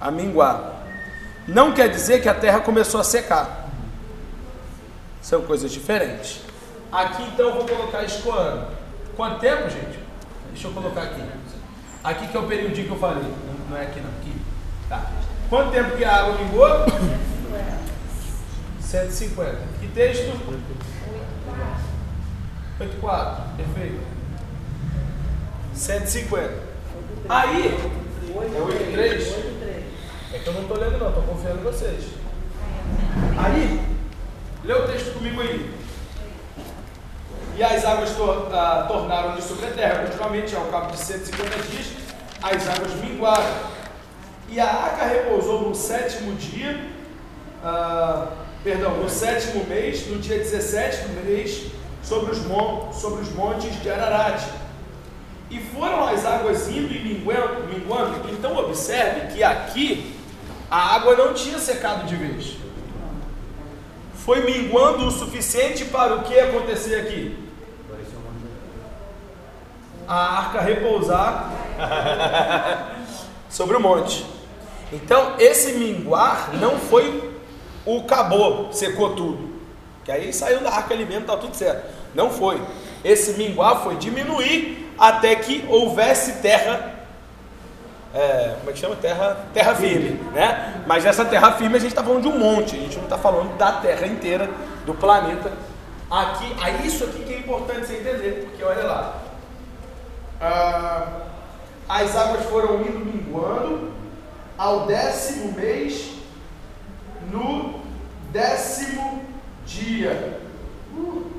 a 0.00 0.10
minguar. 0.10 0.82
Não 1.46 1.72
quer 1.72 1.88
dizer 1.88 2.22
que 2.22 2.28
a 2.28 2.34
terra 2.34 2.60
começou 2.60 3.00
a 3.00 3.04
secar. 3.04 3.68
São 5.20 5.42
coisas 5.42 5.70
diferentes. 5.70 6.40
Aqui 6.90 7.22
então 7.22 7.48
eu 7.48 7.54
vou 7.54 7.64
colocar 7.66 8.02
escoando. 8.04 8.66
Quanto 9.16 9.40
tempo, 9.40 9.68
gente? 9.68 9.98
Deixa 10.52 10.68
eu 10.68 10.72
colocar 10.72 11.02
aqui. 11.02 11.22
Aqui 12.02 12.28
que 12.28 12.36
é 12.36 12.40
o 12.40 12.46
periodinho 12.46 12.86
que 12.86 12.92
eu 12.92 12.98
falei. 12.98 13.22
Não, 13.22 13.70
não 13.70 13.76
é 13.76 13.82
aqui 13.82 14.00
não, 14.00 14.08
aqui. 14.10 14.32
Tá. 14.88 15.06
Quanto 15.50 15.70
tempo 15.70 15.96
que 15.96 16.04
a 16.04 16.16
água 16.16 16.34
mingou? 16.38 16.66
150. 18.90 19.56
Que 19.78 19.86
texto? 19.88 20.32
84. 22.80 23.44
Perfeito. 23.56 24.00
150. 25.72 26.52
Aí, 27.28 27.68
é 28.28 28.60
83? 28.60 29.34
É 30.32 30.38
que 30.40 30.46
eu 30.46 30.54
não 30.54 30.62
estou 30.62 30.76
lendo 30.76 30.98
não, 30.98 31.08
estou 31.10 31.22
confiando 31.22 31.60
em 31.60 31.62
vocês. 31.62 32.04
Aí, 33.38 33.80
lê 34.64 34.74
o 34.74 34.88
texto 34.88 35.14
comigo 35.14 35.40
aí. 35.40 35.72
E 37.56 37.62
as 37.62 37.84
águas 37.84 38.10
tor 38.16 38.48
ah, 38.52 38.86
tornaram-lhe 38.88 39.42
sobre 39.42 39.66
a 39.66 39.70
terra. 39.70 40.06
Continuamente, 40.06 40.56
ao 40.56 40.64
cabo 40.64 40.90
de 40.90 40.98
150 40.98 41.58
dias, 41.68 41.92
as 42.42 42.68
águas 42.68 42.94
minguaram. 42.94 43.70
E 44.48 44.58
a 44.58 44.66
arca 44.66 45.04
repousou 45.04 45.68
no 45.68 45.74
sétimo 45.76 46.34
dia, 46.34 46.90
ah, 47.62 48.39
perdão, 48.62 48.96
no 48.98 49.08
sétimo 49.08 49.64
mês, 49.64 50.06
no 50.06 50.18
dia 50.18 50.38
17 50.38 51.08
do 51.08 51.24
mês, 51.24 51.66
sobre 52.02 52.32
os, 52.32 52.44
mon 52.44 52.92
sobre 52.92 53.22
os 53.22 53.30
montes 53.32 53.80
de 53.82 53.90
Ararat. 53.90 54.42
E 55.50 55.58
foram 55.58 56.04
as 56.06 56.24
águas 56.24 56.68
indo 56.68 56.94
e 56.94 57.00
minguando, 57.00 57.64
minguando. 57.66 58.28
Então 58.30 58.56
observe 58.56 59.32
que 59.32 59.42
aqui 59.42 60.14
a 60.70 60.94
água 60.94 61.16
não 61.16 61.34
tinha 61.34 61.58
secado 61.58 62.06
de 62.06 62.14
vez. 62.14 62.56
Foi 64.14 64.44
minguando 64.44 65.06
o 65.06 65.10
suficiente 65.10 65.86
para 65.86 66.14
o 66.14 66.22
que 66.22 66.38
acontecer 66.38 67.00
aqui? 67.00 67.36
A 70.06 70.38
arca 70.38 70.60
repousar 70.60 71.50
sobre 73.48 73.76
o 73.76 73.80
monte. 73.80 74.24
Então 74.92 75.34
esse 75.38 75.72
minguar 75.72 76.50
não 76.54 76.78
foi 76.78 77.29
o 77.84 78.00
acabou, 78.00 78.72
secou 78.72 79.14
tudo. 79.14 79.50
Que 80.04 80.12
aí 80.12 80.32
saiu 80.32 80.60
da 80.60 80.70
arca 80.70 80.94
alimento, 80.94 81.26
tá 81.26 81.36
tudo 81.36 81.54
certo. 81.54 81.86
Não 82.14 82.30
foi. 82.30 82.60
Esse 83.04 83.32
minguar 83.34 83.82
foi 83.82 83.96
diminuir 83.96 84.92
até 84.98 85.34
que 85.36 85.64
houvesse 85.68 86.42
terra. 86.42 86.94
é, 88.14 88.54
como 88.58 88.70
é 88.70 88.72
que 88.72 88.78
chama? 88.78 88.96
Terra, 88.96 89.46
terra 89.54 89.74
firme, 89.74 90.20
né? 90.32 90.82
Mas 90.86 91.06
essa 91.06 91.24
terra 91.24 91.52
firme 91.52 91.76
a 91.76 91.78
gente 91.78 91.90
está 91.90 92.02
falando 92.02 92.22
de 92.22 92.28
um 92.28 92.38
monte, 92.38 92.76
a 92.76 92.80
gente 92.80 92.96
não 92.96 93.04
está 93.04 93.16
falando 93.16 93.56
da 93.56 93.72
terra 93.72 94.06
inteira, 94.06 94.50
do 94.84 94.94
planeta. 94.94 95.52
Aqui, 96.10 96.56
aí 96.60 96.86
isso 96.86 97.04
aqui 97.04 97.22
que 97.22 97.32
é 97.32 97.38
importante 97.38 97.86
você 97.86 97.98
entender, 97.98 98.48
porque 98.48 98.64
olha 98.64 98.82
lá. 98.82 99.14
Ah, 100.40 101.06
as 101.88 102.16
águas 102.16 102.44
foram 102.46 102.80
indo 102.80 102.98
minguando 102.98 103.92
ao 104.58 104.86
décimo 104.86 105.52
mês, 105.52 106.12
no 107.30 107.80
décimo 108.32 109.22
dia. 109.66 110.40
Uh, 110.96 111.30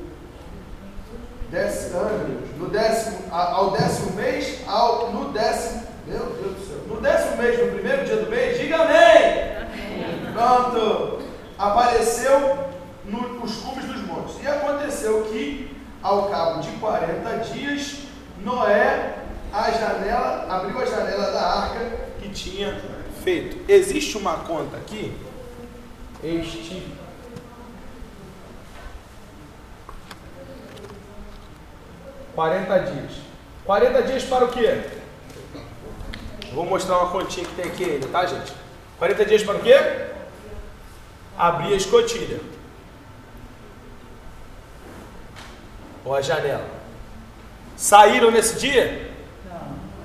décimo, 1.50 2.00
Deus. 2.00 2.56
no 2.58 2.68
décimo, 2.68 3.18
ao 3.30 3.70
décimo 3.72 4.12
mês, 4.14 4.60
ao, 4.66 5.10
no 5.12 5.32
décimo, 5.32 5.82
meu 6.06 6.18
Deus 6.18 6.56
do 6.56 6.66
céu, 6.66 6.78
no 6.88 7.00
décimo 7.00 7.36
mês, 7.42 7.58
no 7.60 7.72
primeiro 7.72 8.04
dia 8.04 8.16
do 8.16 8.30
mês, 8.30 8.58
diga 8.58 8.76
amém! 8.76 10.32
Pronto! 10.32 11.20
Apareceu 11.58 12.58
no- 13.04 13.42
os 13.44 13.56
cumes 13.56 13.84
dos 13.84 14.02
montes. 14.06 14.36
E 14.42 14.46
aconteceu 14.46 15.24
que, 15.30 15.76
ao 16.02 16.28
cabo 16.30 16.60
de 16.60 16.70
40 16.72 17.36
dias, 17.52 17.98
Noé 18.42 19.14
a 19.52 19.70
janela, 19.70 20.46
abriu 20.48 20.80
a 20.80 20.86
janela 20.86 21.30
da 21.30 21.42
arca 21.42 21.80
que 22.20 22.28
tinha 22.30 22.80
feito. 23.22 23.58
Existe 23.70 24.16
uma 24.16 24.38
conta 24.38 24.78
aqui, 24.78 25.12
este. 26.22 26.82
Quarenta 32.34 32.78
dias. 32.78 33.12
40 33.64 34.02
dias 34.02 34.24
para 34.24 34.44
o 34.44 34.48
quê? 34.48 34.82
Vou 36.52 36.64
mostrar 36.64 36.98
uma 36.98 37.10
continha 37.10 37.46
que 37.46 37.54
tem 37.54 37.66
aqui 37.66 37.84
ainda, 37.84 38.08
tá, 38.08 38.26
gente? 38.26 38.52
40 38.98 39.24
dias 39.24 39.42
para 39.42 39.56
o 39.56 39.60
quê? 39.60 39.76
Abrir 41.36 41.72
a 41.72 41.76
escotilha. 41.76 42.40
Ou 46.04 46.14
a 46.14 46.20
janela. 46.20 46.66
Saíram 47.76 48.30
nesse 48.30 48.58
dia? 48.58 49.12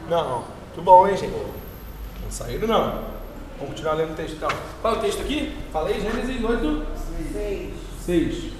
Não. 0.10 0.24
Não. 0.24 0.38
Muito 0.40 0.82
bom, 0.82 1.08
hein, 1.08 1.18
gente? 1.18 1.34
Não 1.34 2.32
saíram, 2.32 2.68
não. 2.68 3.17
Vamos 3.60 3.74
continuar 3.74 3.94
lendo 3.96 4.12
o 4.14 4.16
texto, 4.16 4.36
então. 4.36 4.50
Qual 4.82 4.96
é 4.96 4.98
o 4.98 5.02
texto 5.02 5.22
aqui? 5.22 5.58
Falei 5.74 6.00
Gênesis 6.00 6.44
8, 6.44 6.86
Seis. 7.34 7.74
6. 8.06 8.54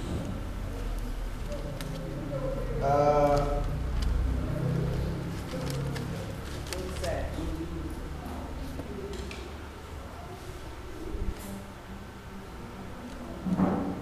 Ah. 2.82 3.58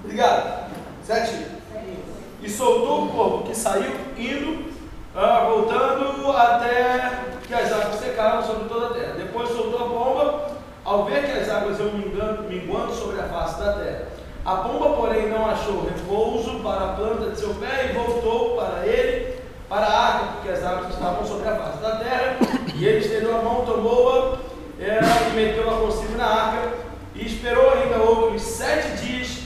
Obrigado. 0.03 0.71
Sete. 1.05 1.47
E 2.43 2.49
soltou 2.49 3.05
o 3.05 3.09
corpo 3.09 3.49
que 3.49 3.55
saiu, 3.55 3.93
indo, 4.17 4.73
ah, 5.15 5.47
voltando 5.51 6.33
até 6.33 7.21
que 7.47 7.53
as 7.53 7.71
águas 7.71 8.01
secaram 8.01 8.43
sobre 8.43 8.69
toda 8.69 8.87
a 8.87 8.95
terra. 8.95 9.15
Depois 9.15 9.49
soltou 9.51 9.79
a 9.79 9.89
pomba, 9.89 10.46
ao 10.87 11.05
ver 11.05 11.25
que 11.25 11.33
as 11.33 11.49
águas 11.49 11.81
iam 11.81 11.91
minguando, 12.49 12.95
sobre 12.95 13.21
a 13.21 13.25
face 13.25 13.59
da 13.59 13.73
terra. 13.73 14.07
A 14.45 14.57
pomba, 14.59 14.91
porém, 14.91 15.29
não 15.29 15.45
achou 15.45 15.85
repouso 15.85 16.61
para 16.61 16.85
a 16.85 16.93
planta 16.93 17.31
de 17.31 17.41
seu 17.41 17.53
pé 17.55 17.91
e 17.91 17.93
voltou 17.93 18.55
para 18.55 18.87
ele, 18.87 19.35
para 19.69 19.85
a 19.85 20.07
arca, 20.07 20.27
porque 20.35 20.51
as 20.51 20.65
águas 20.65 20.95
estavam 20.95 21.27
sobre 21.27 21.49
a 21.49 21.57
face 21.57 21.79
da 21.79 21.97
terra. 21.97 22.37
E 22.73 22.85
ele 22.87 23.05
estendeu 23.05 23.37
a 23.37 23.43
mão, 23.43 23.67
tomou-a 23.67 24.37
eh, 24.79 25.01
e 25.31 25.35
meteu-a 25.35 25.81
consigo 25.81 26.17
na 26.17 26.27
arca. 26.27 26.73
E 27.17 27.27
esperou 27.27 27.73
ainda 27.73 27.99
outros 27.99 28.43
sete 28.43 29.05
dias 29.05 29.41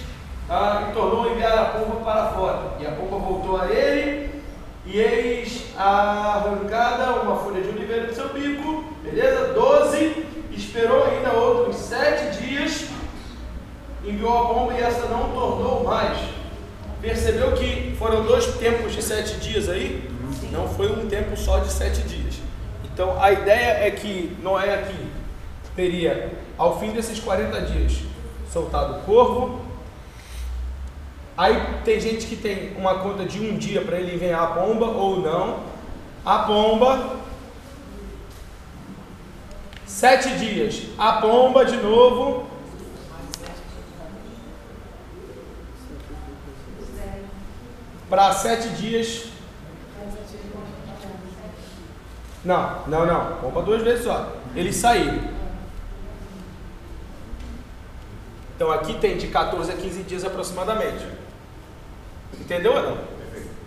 ah, 0.51 0.89
e 0.91 0.93
tornou 0.93 1.25
a 1.25 1.29
enviar 1.33 1.59
a 1.59 1.65
pomba 1.67 2.05
para 2.05 2.33
fora. 2.33 2.59
E 2.79 2.87
a 2.87 2.91
pomba 2.91 3.17
voltou 3.17 3.59
a 3.59 3.67
ele, 3.71 4.43
e 4.85 4.99
eis 5.01 5.65
arrancada 5.79 7.23
uma 7.23 7.37
folha 7.37 7.63
de 7.63 7.69
oliveira 7.71 8.09
do 8.09 8.15
seu 8.15 8.29
bico, 8.29 8.85
beleza? 9.03 9.55
Doze, 9.55 10.27
esperou 10.61 11.05
ainda 11.05 11.33
outros 11.33 11.77
sete 11.77 12.41
dias, 12.43 12.87
enviou 14.05 14.37
a 14.37 14.55
pomba 14.55 14.75
e 14.75 14.81
essa 14.81 15.07
não 15.07 15.31
tornou 15.31 15.85
mais. 15.85 16.19
Percebeu 17.01 17.53
que 17.53 17.95
foram 17.99 18.25
dois 18.25 18.47
tempos 18.59 18.93
de 18.93 19.03
sete 19.03 19.37
dias 19.41 19.69
aí? 19.69 20.09
Não 20.53 20.69
foi 20.69 20.91
um 20.93 21.09
tempo 21.09 21.37
só 21.37 21.59
de 21.59 21.73
sete 21.73 22.03
dias. 22.03 22.35
Então 22.85 23.21
a 23.21 23.33
ideia 23.33 23.87
é 23.87 23.91
que 23.91 24.37
Noé 24.43 24.75
aqui 24.75 25.07
teria, 25.75 26.33
ao 26.59 26.79
fim 26.79 26.93
desses 26.93 27.19
40 27.19 27.61
dias, 27.63 28.01
soltado 28.53 28.99
o 28.99 29.03
corvo, 29.03 29.71
Aí 31.41 31.59
tem 31.87 31.99
gente 31.99 32.27
que 32.27 32.37
tem 32.37 32.77
uma 32.77 32.97
conta 32.99 33.25
de 33.25 33.41
um 33.41 33.57
dia 33.57 33.81
para 33.81 33.97
ele 33.99 34.15
enviar 34.15 34.43
a 34.43 34.47
pomba 34.49 34.85
ou 34.85 35.21
não. 35.21 35.61
A 36.23 36.41
pomba. 36.41 37.20
Sete 39.91 40.31
dias. 40.39 40.83
A 40.97 41.15
pomba 41.15 41.65
de 41.65 41.77
novo. 41.77 42.49
Para 48.09 48.33
sete 48.33 48.69
dias. 48.71 49.27
Não, 52.45 52.87
não, 52.87 53.05
não. 53.05 53.37
Pomba 53.41 53.63
duas 53.63 53.83
vezes 53.83 54.05
só. 54.05 54.33
Eles 54.55 54.77
saíram. 54.77 55.23
Então 58.55 58.71
aqui 58.71 58.95
tem 59.01 59.19
de 59.19 59.27
14 59.27 59.73
a 59.73 59.77
15 59.77 60.03
dias 60.05 60.25
aproximadamente. 60.25 61.05
Entendeu 62.39 62.75
ou 62.75 62.83
não? 62.83 62.99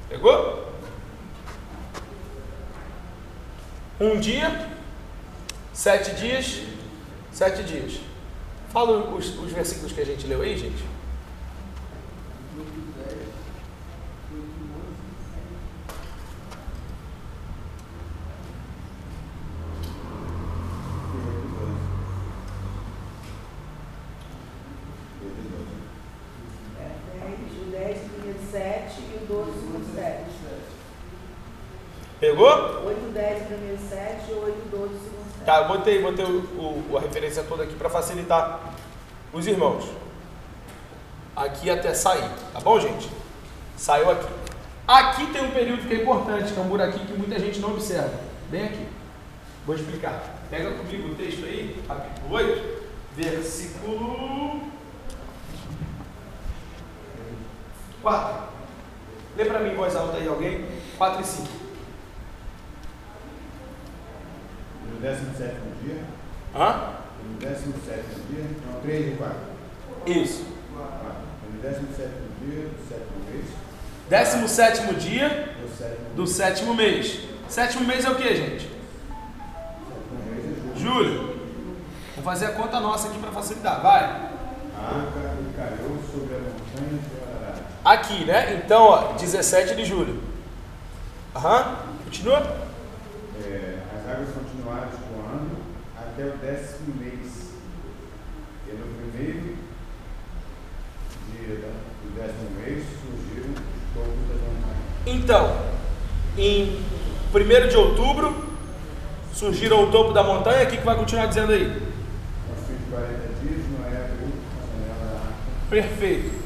Pegou? 0.08 0.72
Um 4.00 4.20
dia, 4.20 4.73
sete 5.74 6.12
dias, 6.16 6.62
sete 7.32 7.64
dias. 7.64 8.00
Fala 8.72 9.14
os, 9.14 9.38
os 9.40 9.52
versículos 9.52 9.92
que 9.92 10.02
a 10.02 10.06
gente 10.06 10.28
leu 10.28 10.42
aí, 10.42 10.58
gente. 10.58 10.84
É, 26.80 26.96
dez, 27.20 27.40
o 27.62 27.72
10, 27.72 28.00
primeiro 28.12 28.40
7 28.52 29.02
e 29.02 29.24
o 29.24 29.28
12, 29.28 29.60
segundo 29.60 29.96
7. 29.96 30.24
Pegou? 32.20 32.48
8, 32.48 33.12
10, 33.14 33.48
primeiro 33.48 33.78
7 33.90 34.32
e 34.32 34.34
8, 34.34 34.70
12, 34.72 34.94
segundo 34.94 35.24
7. 35.26 35.33
Tá, 35.46 35.58
eu 35.60 35.68
botei, 35.68 36.02
botei 36.02 36.24
o, 36.26 36.40
o- 36.92 36.98
a 36.98 37.02
referência 37.02 37.44
toda 37.44 37.64
aqui 37.64 37.76
para 37.76 37.90
facilitar 37.90 38.60
os 39.34 39.46
irmãos. 39.46 39.86
Aqui 41.36 41.70
até 41.70 41.94
sair, 41.94 42.30
tá 42.54 42.60
bom, 42.60 42.80
gente? 42.80 43.10
Saiu 43.76 44.10
aqui. 44.12 44.28
Aqui 44.88 45.26
tem 45.28 45.44
um 45.44 45.52
período 45.52 45.88
que 45.88 45.94
é 45.94 46.02
importante, 46.02 46.54
que 46.54 46.60
é 46.60 46.62
um 46.62 46.68
buraquinho 46.68 47.06
que 47.06 47.14
muita 47.14 47.40
gente 47.40 47.60
não 47.60 47.72
observa. 47.72 48.14
Bem 48.50 48.66
aqui. 48.66 48.88
Vou 49.66 49.76
explicar. 49.76 50.22
Pega 50.50 50.72
comigo 50.72 51.10
o 51.10 51.16
texto 51.16 51.44
aí, 51.46 51.82
capítulo 51.88 52.36
8, 52.36 52.84
versículo 53.16 54.62
4. 58.02 58.44
Lê 59.38 59.46
para 59.46 59.60
mim 59.60 59.72
em 59.72 59.76
voz 59.76 59.96
alta 59.96 60.18
aí 60.18 60.28
alguém. 60.28 60.66
4 60.98 61.22
e 61.22 61.24
5. 61.26 61.48
No 65.04 65.10
17 65.10 65.56
dia. 65.84 65.98
Hã? 66.56 66.94
No 67.30 67.38
17 67.38 68.04
dia. 68.30 68.46
Não, 68.66 68.80
3 68.80 69.14
e 69.14 69.18
4. 69.18 69.36
Isso. 70.06 70.46
No 71.52 71.62
17 71.62 72.10
dia 72.40 72.70
do 72.70 72.88
sétimo 72.88 73.20
mês. 73.30 73.46
17 74.10 74.96
dia 74.96 75.54
Do 76.16 76.26
sétimo 76.26 76.74
mês. 76.74 77.20
Sétimo 77.50 77.86
mês 77.86 78.06
é 78.06 78.10
o 78.10 78.16
que, 78.16 78.34
gente? 78.34 78.72
mês 80.26 80.46
é 80.46 80.80
julho. 80.80 81.04
Julho. 81.04 81.40
Vamos 82.16 82.24
fazer 82.24 82.46
a 82.46 82.52
conta 82.52 82.80
nossa 82.80 83.10
aqui 83.10 83.20
para 83.20 83.32
facilitar. 83.32 83.82
Vai. 83.82 84.04
A 84.04 84.86
arca 84.86 85.36
encalhou 85.50 86.00
sobre 86.14 86.34
a 86.34 86.40
montanha 86.40 87.02
de 87.02 87.46
Ararat. 87.46 87.62
Aqui, 87.84 88.24
né? 88.24 88.62
Então, 88.64 88.84
ó, 88.84 89.14
17 89.14 89.76
de 89.76 89.84
julho. 89.84 90.24
Aham. 91.36 91.76
Continua. 92.06 92.72
É, 94.64 94.70
continuaram 94.70 94.90
escoando 94.90 95.58
até 95.98 96.24
o 96.26 96.38
décimo 96.38 96.96
mês. 97.00 97.52
E 98.68 98.72
no 98.72 98.86
primeiro 99.12 99.58
dia 101.32 101.56
da- 101.58 101.68
do 102.04 102.16
décimo 102.16 102.50
mês 102.60 102.84
surgiram 103.02 103.52
os 103.54 103.94
topos 103.94 104.28
das 104.30 104.38
montanhas. 104.40 104.84
Então, 105.06 105.58
em 106.38 106.82
1 107.32 107.68
de 107.68 107.76
outubro, 107.78 108.44
surgiram 109.34 109.84
o 109.84 109.92
topo 109.92 110.14
da 110.14 110.24
montanha. 110.24 110.64
O 110.66 110.70
que, 110.70 110.78
que 110.78 110.86
vai 110.86 110.96
continuar 110.96 111.26
dizendo 111.28 111.52
aí? 111.52 111.66
Aos 111.66 112.68
fim 112.68 112.76
de 112.76 112.84
40 112.90 113.18
dias, 113.42 113.66
Noé 113.70 114.06
abriu 114.06 114.28
a 114.28 114.66
janela 114.72 115.10
da 115.12 115.16
arca. 115.20 115.34
Perfeito. 115.70 116.44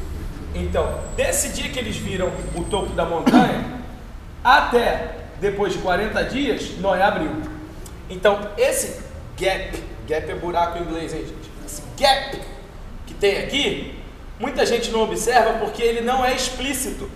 Então, 0.56 1.02
desse 1.16 1.50
dia 1.50 1.70
que 1.70 1.78
eles 1.78 1.98
viram 1.98 2.32
o 2.56 2.64
topo 2.64 2.94
da 2.94 3.06
montanha, 3.06 3.64
até 4.44 5.16
depois 5.40 5.74
de 5.74 5.80
40 5.80 6.24
dias, 6.24 6.78
Noé 6.80 7.04
abriu. 7.04 7.57
Então, 8.10 8.40
esse 8.58 9.02
gap, 9.40 9.84
gap 10.08 10.32
é 10.32 10.36
buraco 10.36 10.78
em 10.78 10.82
inglês, 10.82 11.14
hein, 11.14 11.22
gente? 11.22 11.52
Esse 11.66 11.82
gap 12.00 12.40
que 13.06 13.14
tem 13.14 13.38
aqui, 13.40 14.00
muita 14.40 14.66
gente 14.66 14.92
não 14.92 15.02
observa 15.02 15.54
porque 15.60 15.82
ele 15.82 16.02
não 16.02 16.24
é 16.24 16.34
explícito. 16.34 17.10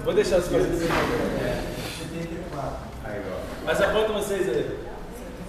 Vou 0.09 0.15
deixar 0.15 0.37
as 0.37 0.49
coisas. 0.49 0.91
Aí, 3.05 3.23
ó. 3.31 3.41
Mas 3.67 3.79
aponta 3.79 4.15
vocês 4.15 4.49
aí. 4.49 4.89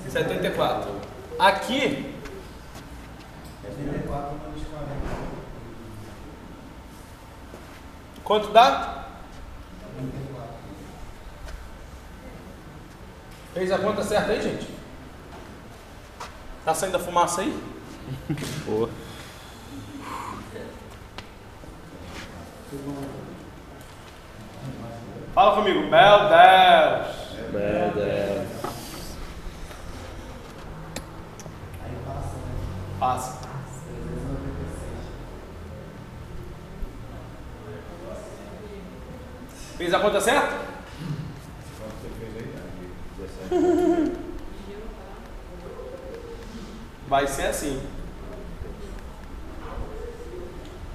74. 0.10 0.92
Aqui. 1.40 2.14
Quanto 8.22 8.50
dá? 8.50 9.08
Fez 13.54 13.72
a 13.72 13.80
conta 13.80 14.04
certa 14.04 14.34
aí, 14.34 14.42
gente? 14.42 14.68
Tá 16.66 16.76
saindo 16.76 16.98
a 16.98 17.00
fumaça 17.00 17.40
aí? 17.40 17.58
Boa. 18.66 18.90
Fala 25.34 25.56
comigo. 25.56 25.80
Meu 25.82 25.90
Deus. 25.90 27.18
Meu 27.52 27.92
Deus. 27.94 28.50
Passa. 33.00 33.40
Fez 39.78 39.94
a 39.94 40.00
conta 40.00 40.20
certa? 40.20 40.58
Quanto 41.78 41.96
você 42.02 42.10
fez 42.20 42.36
aí? 42.36 42.44
De 43.16 43.24
17. 43.50 44.30
Vai 47.08 47.28
ser 47.28 47.46
assim. 47.46 47.82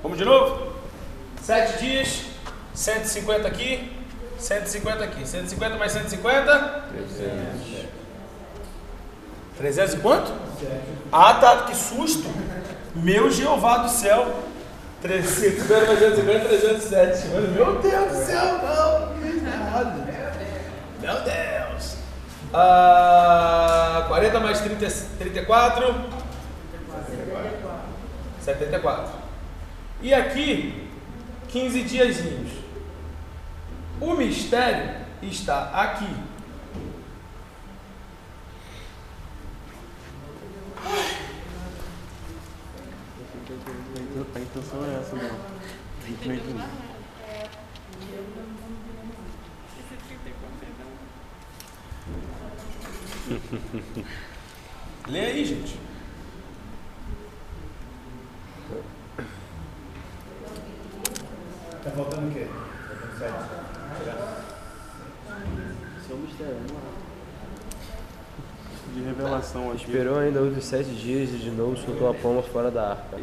Vamos 0.03 0.19
de 0.19 0.25
novo? 0.27 0.75
Sete 1.41 1.79
dias, 1.79 2.27
150 2.75 3.49
aqui, 3.49 3.94
150 4.45 5.05
aqui. 5.05 5.27
150 5.27 5.77
mais 5.77 5.93
150? 5.93 6.85
300. 6.91 7.85
300 9.57 9.95
e 9.95 9.97
quanto? 9.99 10.33
Ah, 11.11 11.35
tá, 11.35 11.63
que 11.63 11.75
susto! 11.75 12.29
Meu 12.95 13.31
Jeová 13.31 13.79
do 13.79 13.89
céu! 13.89 14.45
350 15.01 15.87
mais 15.87 15.99
150, 15.99 16.49
307. 16.49 17.29
Mano, 17.29 17.49
meu 17.49 17.81
Deus 17.81 18.13
do 18.13 18.25
céu, 18.25 18.45
não! 18.59 19.15
que 19.19 19.47
errado. 19.47 20.07
Meu 21.01 21.15
Deus! 21.23 21.97
Ah, 22.53 24.05
40 24.09 24.41
mais 24.41 24.61
30, 24.61 24.87
34? 25.19 25.95
74. 28.41 29.13
E 30.03 30.13
aqui, 30.13 30.89
15 31.49 31.83
diazinhos. 31.83 32.64
O 34.05 34.15
mistério 34.15 35.01
está 35.23 35.71
aqui. 35.71 36.05
A 44.35 44.39
intenção 44.39 44.85
é 44.85 44.99
essa, 45.01 45.17
não. 45.17 45.31
Simplesmente 46.05 46.45
isso. 46.45 46.57
Esse 49.81 49.97
34 50.07 50.69
então. 50.69 50.91
Lê 55.09 55.21
aí, 55.21 55.45
gente. 55.47 55.81
Tá 61.83 61.91
faltando 61.91 62.29
o 62.29 62.33
quê? 62.33 62.47
Faltando 62.89 63.19
7. 63.19 63.33
Isso 65.99 66.11
é 66.11 66.15
um 66.15 66.19
mistério, 66.19 66.57
vamos 66.57 66.73
lá. 69.31 69.34
Aqui. 69.45 69.85
Esperou 69.85 70.19
ainda 70.19 70.41
outros 70.41 70.65
sete 70.65 70.91
dias 70.91 71.31
e 71.31 71.37
de 71.37 71.51
novo 71.51 71.77
soltou 71.77 72.09
a 72.11 72.15
pomba 72.15 72.43
fora 72.43 72.71
da 72.71 72.91
arca. 72.91 73.17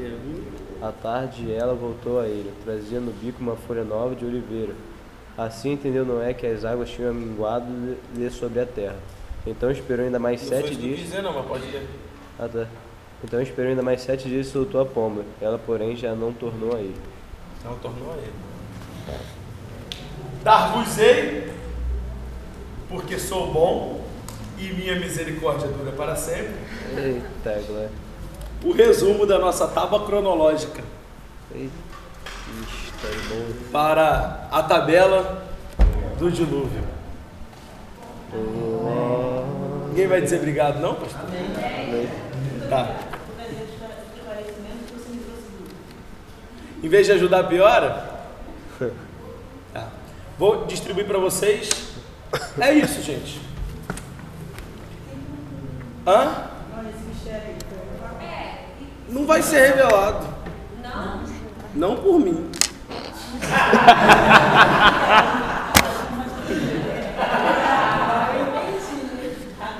À 0.81 0.91
tarde 0.91 1.51
ela 1.51 1.73
voltou 1.73 2.19
a 2.19 2.25
ele, 2.27 2.51
trazia 2.63 2.99
no 2.99 3.11
bico 3.11 3.41
uma 3.41 3.55
folha 3.55 3.83
nova 3.83 4.15
de 4.15 4.25
oliveira. 4.25 4.73
Assim 5.37 5.71
entendeu 5.73 6.05
Noé 6.05 6.33
que 6.33 6.45
as 6.45 6.63
águas 6.65 6.89
tinham 6.89 7.13
minguado-lhe 7.13 8.29
sobre 8.29 8.59
a 8.59 8.65
terra. 8.65 8.97
Então 9.47 9.71
esperou 9.71 10.05
ainda 10.05 10.19
mais 10.19 10.41
Não 10.41 10.49
sete 10.49 10.75
dias. 10.75 10.99
quis 10.99 11.09
dizer, 11.09 11.21
não, 11.23 11.33
mas 11.33 11.45
pode 11.45 11.65
ler. 11.65 11.87
Ah, 12.37 12.47
tá. 12.47 12.67
Então 13.23 13.41
esperou 13.41 13.69
ainda 13.71 13.81
mais 13.81 14.01
sete 14.01 14.27
dias 14.27 14.47
e 14.47 14.49
soltou 14.51 14.81
a 14.81 14.85
pomba. 14.85 15.23
Ela, 15.41 15.57
porém, 15.57 15.95
já 15.95 16.13
não 16.13 16.31
tornou 16.33 16.75
a 16.75 16.79
ele. 16.79 16.95
Não 17.63 17.75
tornou 17.79 18.11
a 18.13 18.17
ele. 18.17 18.33
Dar-vos-ei, 20.43 21.51
porque 22.89 23.17
sou 23.19 23.51
bom 23.53 24.00
e 24.61 24.73
minha 24.73 24.99
misericórdia 24.99 25.67
dura 25.67 25.91
para 25.91 26.15
sempre. 26.15 26.53
Eita, 26.95 27.61
Glória. 27.67 27.89
O 28.63 28.71
resumo 28.71 29.25
da 29.25 29.39
nossa 29.39 29.67
tábua 29.67 30.05
cronológica 30.05 30.83
Eita, 31.53 31.73
boa. 33.27 33.45
para 33.71 34.47
a 34.51 34.61
tabela 34.61 35.47
do 36.19 36.29
dilúvio. 36.29 36.83
Oh. 38.33 39.87
Ninguém 39.89 40.07
vai 40.07 40.21
dizer 40.21 40.37
obrigado, 40.37 40.79
não, 40.79 40.93
pastor? 40.93 41.21
Tá. 42.69 42.95
Em 46.83 46.87
vez 46.87 47.05
de 47.07 47.13
ajudar, 47.13 47.43
piora? 47.45 48.09
Tá. 49.73 49.87
Vou 50.37 50.65
distribuir 50.65 51.05
para 51.07 51.17
vocês. 51.17 51.69
É 52.59 52.73
isso, 52.73 53.01
gente. 53.01 53.39
Hã? 56.05 56.51
Não 59.09 59.25
vai 59.25 59.41
ser 59.41 59.67
revelado. 59.67 60.27
Não. 60.81 61.23
Não 61.75 61.95
por 61.97 62.19
mim. 62.19 62.49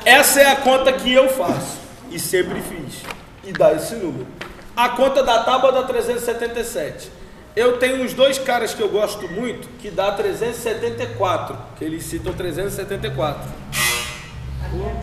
Essa 0.06 0.42
é 0.42 0.52
a 0.52 0.56
conta 0.58 0.92
que 0.94 1.14
eu 1.14 1.30
faço 1.30 1.80
e 2.10 2.20
sempre 2.20 2.62
fiz. 2.62 3.04
E 3.44 3.54
dá 3.54 3.74
esse 3.74 3.96
número. 3.96 4.28
A 4.76 4.90
conta 4.90 5.24
da 5.24 5.44
tábua 5.44 5.72
dá 5.72 5.84
377. 5.84 7.12
Eu 7.56 7.78
tenho 7.78 8.04
uns 8.04 8.14
dois 8.14 8.38
caras 8.40 8.74
que 8.74 8.82
eu 8.82 8.90
gosto 8.90 9.28
muito 9.28 9.68
que 9.80 9.90
dá 9.90 10.12
374, 10.12 11.58
que 11.78 11.84
eles 11.84 12.04
citam 12.04 12.34
374. 12.34 13.50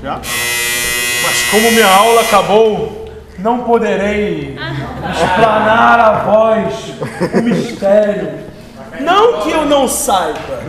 Já? 0.02 0.20
Mas 1.28 1.42
como 1.50 1.70
minha 1.72 1.86
aula 1.86 2.22
acabou, 2.22 3.06
não 3.38 3.64
poderei 3.64 4.56
explanar 5.12 6.00
a 6.00 6.12
voz 6.20 6.94
o 7.34 7.42
mistério. 7.42 8.46
Não 9.00 9.42
que 9.42 9.50
eu 9.50 9.66
não 9.66 9.86
saiba. 9.86 10.62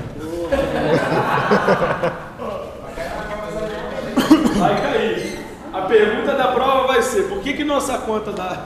Vai 4.58 4.82
cair. 4.82 5.40
A 5.72 5.82
pergunta 5.84 6.34
da 6.34 6.50
prova 6.50 6.88
vai 6.88 7.02
ser: 7.04 7.30
por 7.30 7.40
que, 7.40 7.54
que 7.54 7.64
nossa 7.64 7.98
conta 8.00 8.34
dá? 8.34 8.58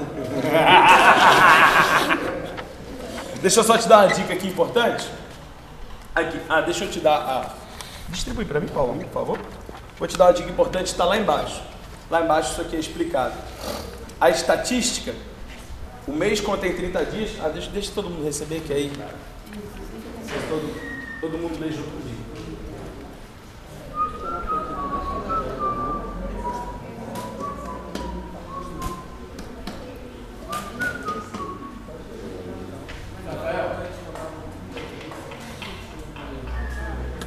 deixa 3.39 3.59
eu 3.59 3.63
só 3.63 3.77
te 3.77 3.87
dar 3.87 4.05
uma 4.05 4.13
dica 4.15 4.33
aqui 4.33 4.47
importante. 4.47 5.07
Aqui. 6.15 6.39
Ah, 6.49 6.61
deixa 6.61 6.85
eu 6.85 6.89
te 6.89 6.99
dar 6.99 7.17
a. 7.17 7.45
Distribui 8.09 8.45
para 8.45 8.59
mim, 8.59 8.67
Paulo, 8.67 8.95
por 8.95 9.09
favor. 9.11 9.37
Vou 9.99 10.07
te 10.07 10.17
dar 10.17 10.25
uma 10.25 10.33
dica 10.33 10.49
importante, 10.49 10.87
está 10.87 11.05
lá 11.05 11.17
embaixo. 11.17 11.72
Lá 12.09 12.21
embaixo 12.21 12.51
isso 12.51 12.61
aqui 12.61 12.75
é 12.75 12.79
explicado. 12.79 13.35
A 14.19 14.29
estatística, 14.29 15.13
o 16.07 16.11
mês 16.11 16.39
contém 16.39 16.75
30 16.75 17.05
dias. 17.05 17.31
Ah, 17.43 17.49
deixa, 17.49 17.69
deixa 17.69 17.91
todo 17.93 18.09
mundo 18.09 18.23
receber 18.23 18.61
que 18.61 18.73
aí. 18.73 18.91
Todo, 20.49 21.21
todo 21.21 21.37
mundo 21.37 21.59
lê 21.59 21.71
junto 21.71 21.89
comigo. 21.89 22.13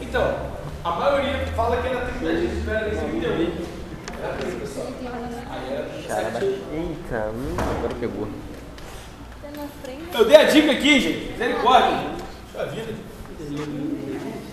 Então, 0.00 0.36
a 0.84 0.90
maioria 0.92 1.46
fala 1.54 1.82
que 1.82 1.88
era 1.88 2.06
30 2.06 2.36
dias, 2.36 2.58
espera 2.58 2.88
nesse 2.88 3.00
31. 3.00 3.76
Caramba. 6.08 6.44
Eita, 6.44 7.30
hum, 7.34 7.56
agora 7.58 7.94
pegou. 8.00 8.28
Tá 9.42 9.48
na 9.60 9.68
frente. 9.82 10.16
Eu 10.16 10.24
dei 10.24 10.36
a 10.36 10.44
dica 10.44 10.72
aqui, 10.72 11.00
gente. 11.00 11.32
Misericórdia. 11.32 12.10
Puxa 12.52 12.66
vida. 12.66 12.94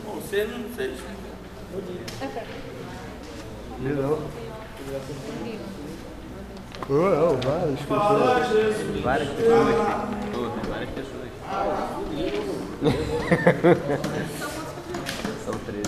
Bom, 0.06 0.16
Você 0.16 0.46
não 0.46 0.70
fez. 0.70 1.00
Várias 7.88 8.08
Fala, 8.08 8.44
Jesus. 8.46 9.02
Várias 9.02 9.30
pessoas 9.30 9.68
aqui. 9.68 10.32
Todas, 10.34 10.68
várias 10.68 10.90
pessoas 10.92 11.24
São 15.46 15.54
13. 15.54 15.84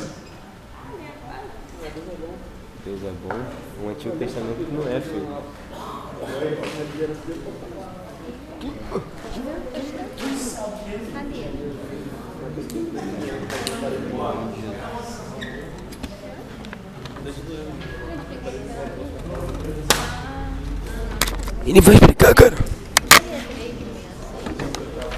Deus 2.85 3.03
é 3.03 3.11
bom. 3.23 3.39
O 3.83 3.89
Antigo 3.89 4.15
Testamento 4.17 4.67
não 4.71 4.87
é, 4.87 5.01
filho. 5.01 5.27
Ele 21.66 21.82
vai 21.82 21.95
explicar, 21.95 22.36
cara. 22.36 22.55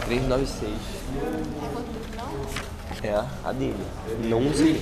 396. 0.06 0.72
É 3.04 3.14
a 3.44 3.52
dele. 3.52 3.76
Não 4.24 4.48
usei. 4.48 4.82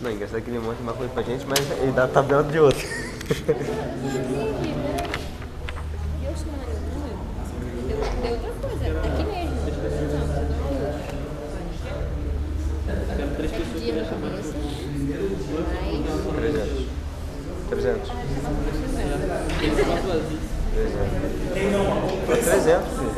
Não, 0.00 0.12
engraçado 0.12 0.40
que 0.42 0.50
ele 0.50 0.60
mostra 0.60 0.82
uma 0.82 0.92
coisa 0.92 1.12
pra 1.12 1.22
gente, 1.24 1.44
mas 1.46 1.58
ele 1.80 1.90
dá 1.92 2.04
a 2.04 2.08
tabela 2.08 2.44
de 2.44 2.58
outra. 2.60 2.80
É. 2.80 3.52
Aqui 9.06 9.24
mesmo. 9.24 9.56
Dia 13.80 13.94
na 13.94 14.04
cabeça. 14.08 14.54
Mais. 16.40 16.81
300. 17.72 18.10
300. 19.58 19.84
Foi 22.26 22.36
300, 22.36 22.88
filho. 22.98 23.12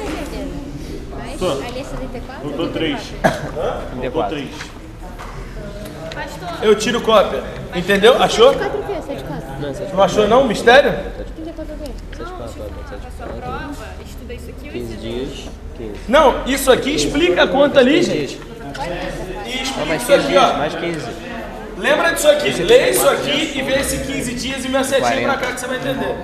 Ali 1.67 1.81
é 1.81 1.85
74? 1.85 2.49
Faltou 2.49 2.69
3. 2.69 3.01
34. 3.01 4.13
Faltou 4.13 4.25
3. 4.25 4.49
Pastor, 6.15 6.49
Eu 6.65 6.77
tiro 6.77 7.01
cópia. 7.01 7.43
Entendeu? 7.75 8.23
Achou? 8.23 8.53
74 8.53 8.79
o 8.79 8.85
quê? 8.87 8.95
74. 9.03 9.49
Não, 9.61 9.75
74. 9.75 9.97
Não 9.97 10.05
achou 10.05 10.29
não? 10.29 10.47
Mistério? 10.47 10.93
34 11.35 11.75
o 11.75 11.79
quê? 11.79 11.91
74, 12.17 12.95
a 12.95 13.11
sua 13.11 13.27
prova, 13.27 13.87
estuda 14.07 14.35
isso 14.35 14.51
aqui 14.51 14.67
ou 14.67 14.73
15 14.73 14.93
isso 14.93 15.01
dias. 15.01 15.49
15. 15.77 15.91
Não, 16.09 16.45
isso 16.47 16.71
aqui 16.71 16.95
explica 16.95 17.43
a 17.43 17.49
conta 17.49 17.81
ali, 17.81 18.03
gente. 18.05 18.41
E 19.47 19.63
explica 19.63 19.97
isso 19.97 20.07
15 20.07 20.13
aqui, 20.15 20.37
ó. 20.37 20.57
mais 20.59 20.75
15. 20.77 21.24
Lembra 21.85 22.14
disso 22.14 22.28
aqui. 22.28 22.51
Lê 22.62 22.91
isso 22.93 23.07
aqui 23.07 23.59
e 23.59 23.61
vê 23.61 23.74
esse 23.74 23.99
15 23.99 24.35
dias 24.35 24.64
e 24.64 24.68
minha 24.70 24.82
setinha 24.82 25.20
40. 25.20 25.28
pra 25.28 25.37
cá 25.37 25.53
que 25.53 25.61
você 25.61 25.66
vai 25.66 25.76
entender. 25.76 26.16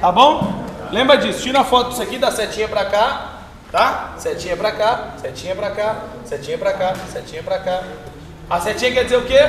Tá 0.00 0.10
bom? 0.10 0.64
Lembra 0.90 1.18
disso. 1.18 1.42
Tira 1.42 1.60
a 1.60 1.64
foto 1.64 1.90
disso 1.90 2.00
aqui, 2.02 2.16
da 2.16 2.30
setinha 2.30 2.66
pra 2.66 2.86
cá. 2.86 3.32
Tá? 3.70 4.14
Setinha 4.16 4.56
pra 4.56 4.72
cá, 4.72 5.10
setinha 5.20 5.54
pra 5.54 5.70
cá, 5.72 5.96
setinha 6.24 6.56
pra 6.56 6.72
cá, 6.72 6.94
setinha 7.12 7.42
pra 7.42 7.58
cá. 7.58 7.82
A 8.48 8.58
setinha 8.60 8.92
quer 8.92 9.04
dizer 9.04 9.16
o 9.18 9.26
quê? 9.26 9.40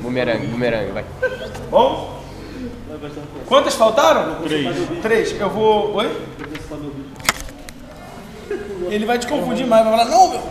Bumerangue, 0.00 0.48
bumerangue, 0.48 0.90
vai. 0.90 1.04
Bom? 1.70 2.20
Quantas 3.46 3.74
faltaram? 3.76 4.36
3. 4.42 4.76
Três. 5.00 5.40
Eu 5.40 5.50
vou. 5.50 5.94
Oi? 5.94 6.26
Ele 8.88 9.06
vai 9.06 9.18
te 9.18 9.28
confundir 9.28 9.64
mais, 9.64 9.84
vai 9.84 9.96
falar, 9.96 10.10
não, 10.10 10.28
meu. 10.30 10.42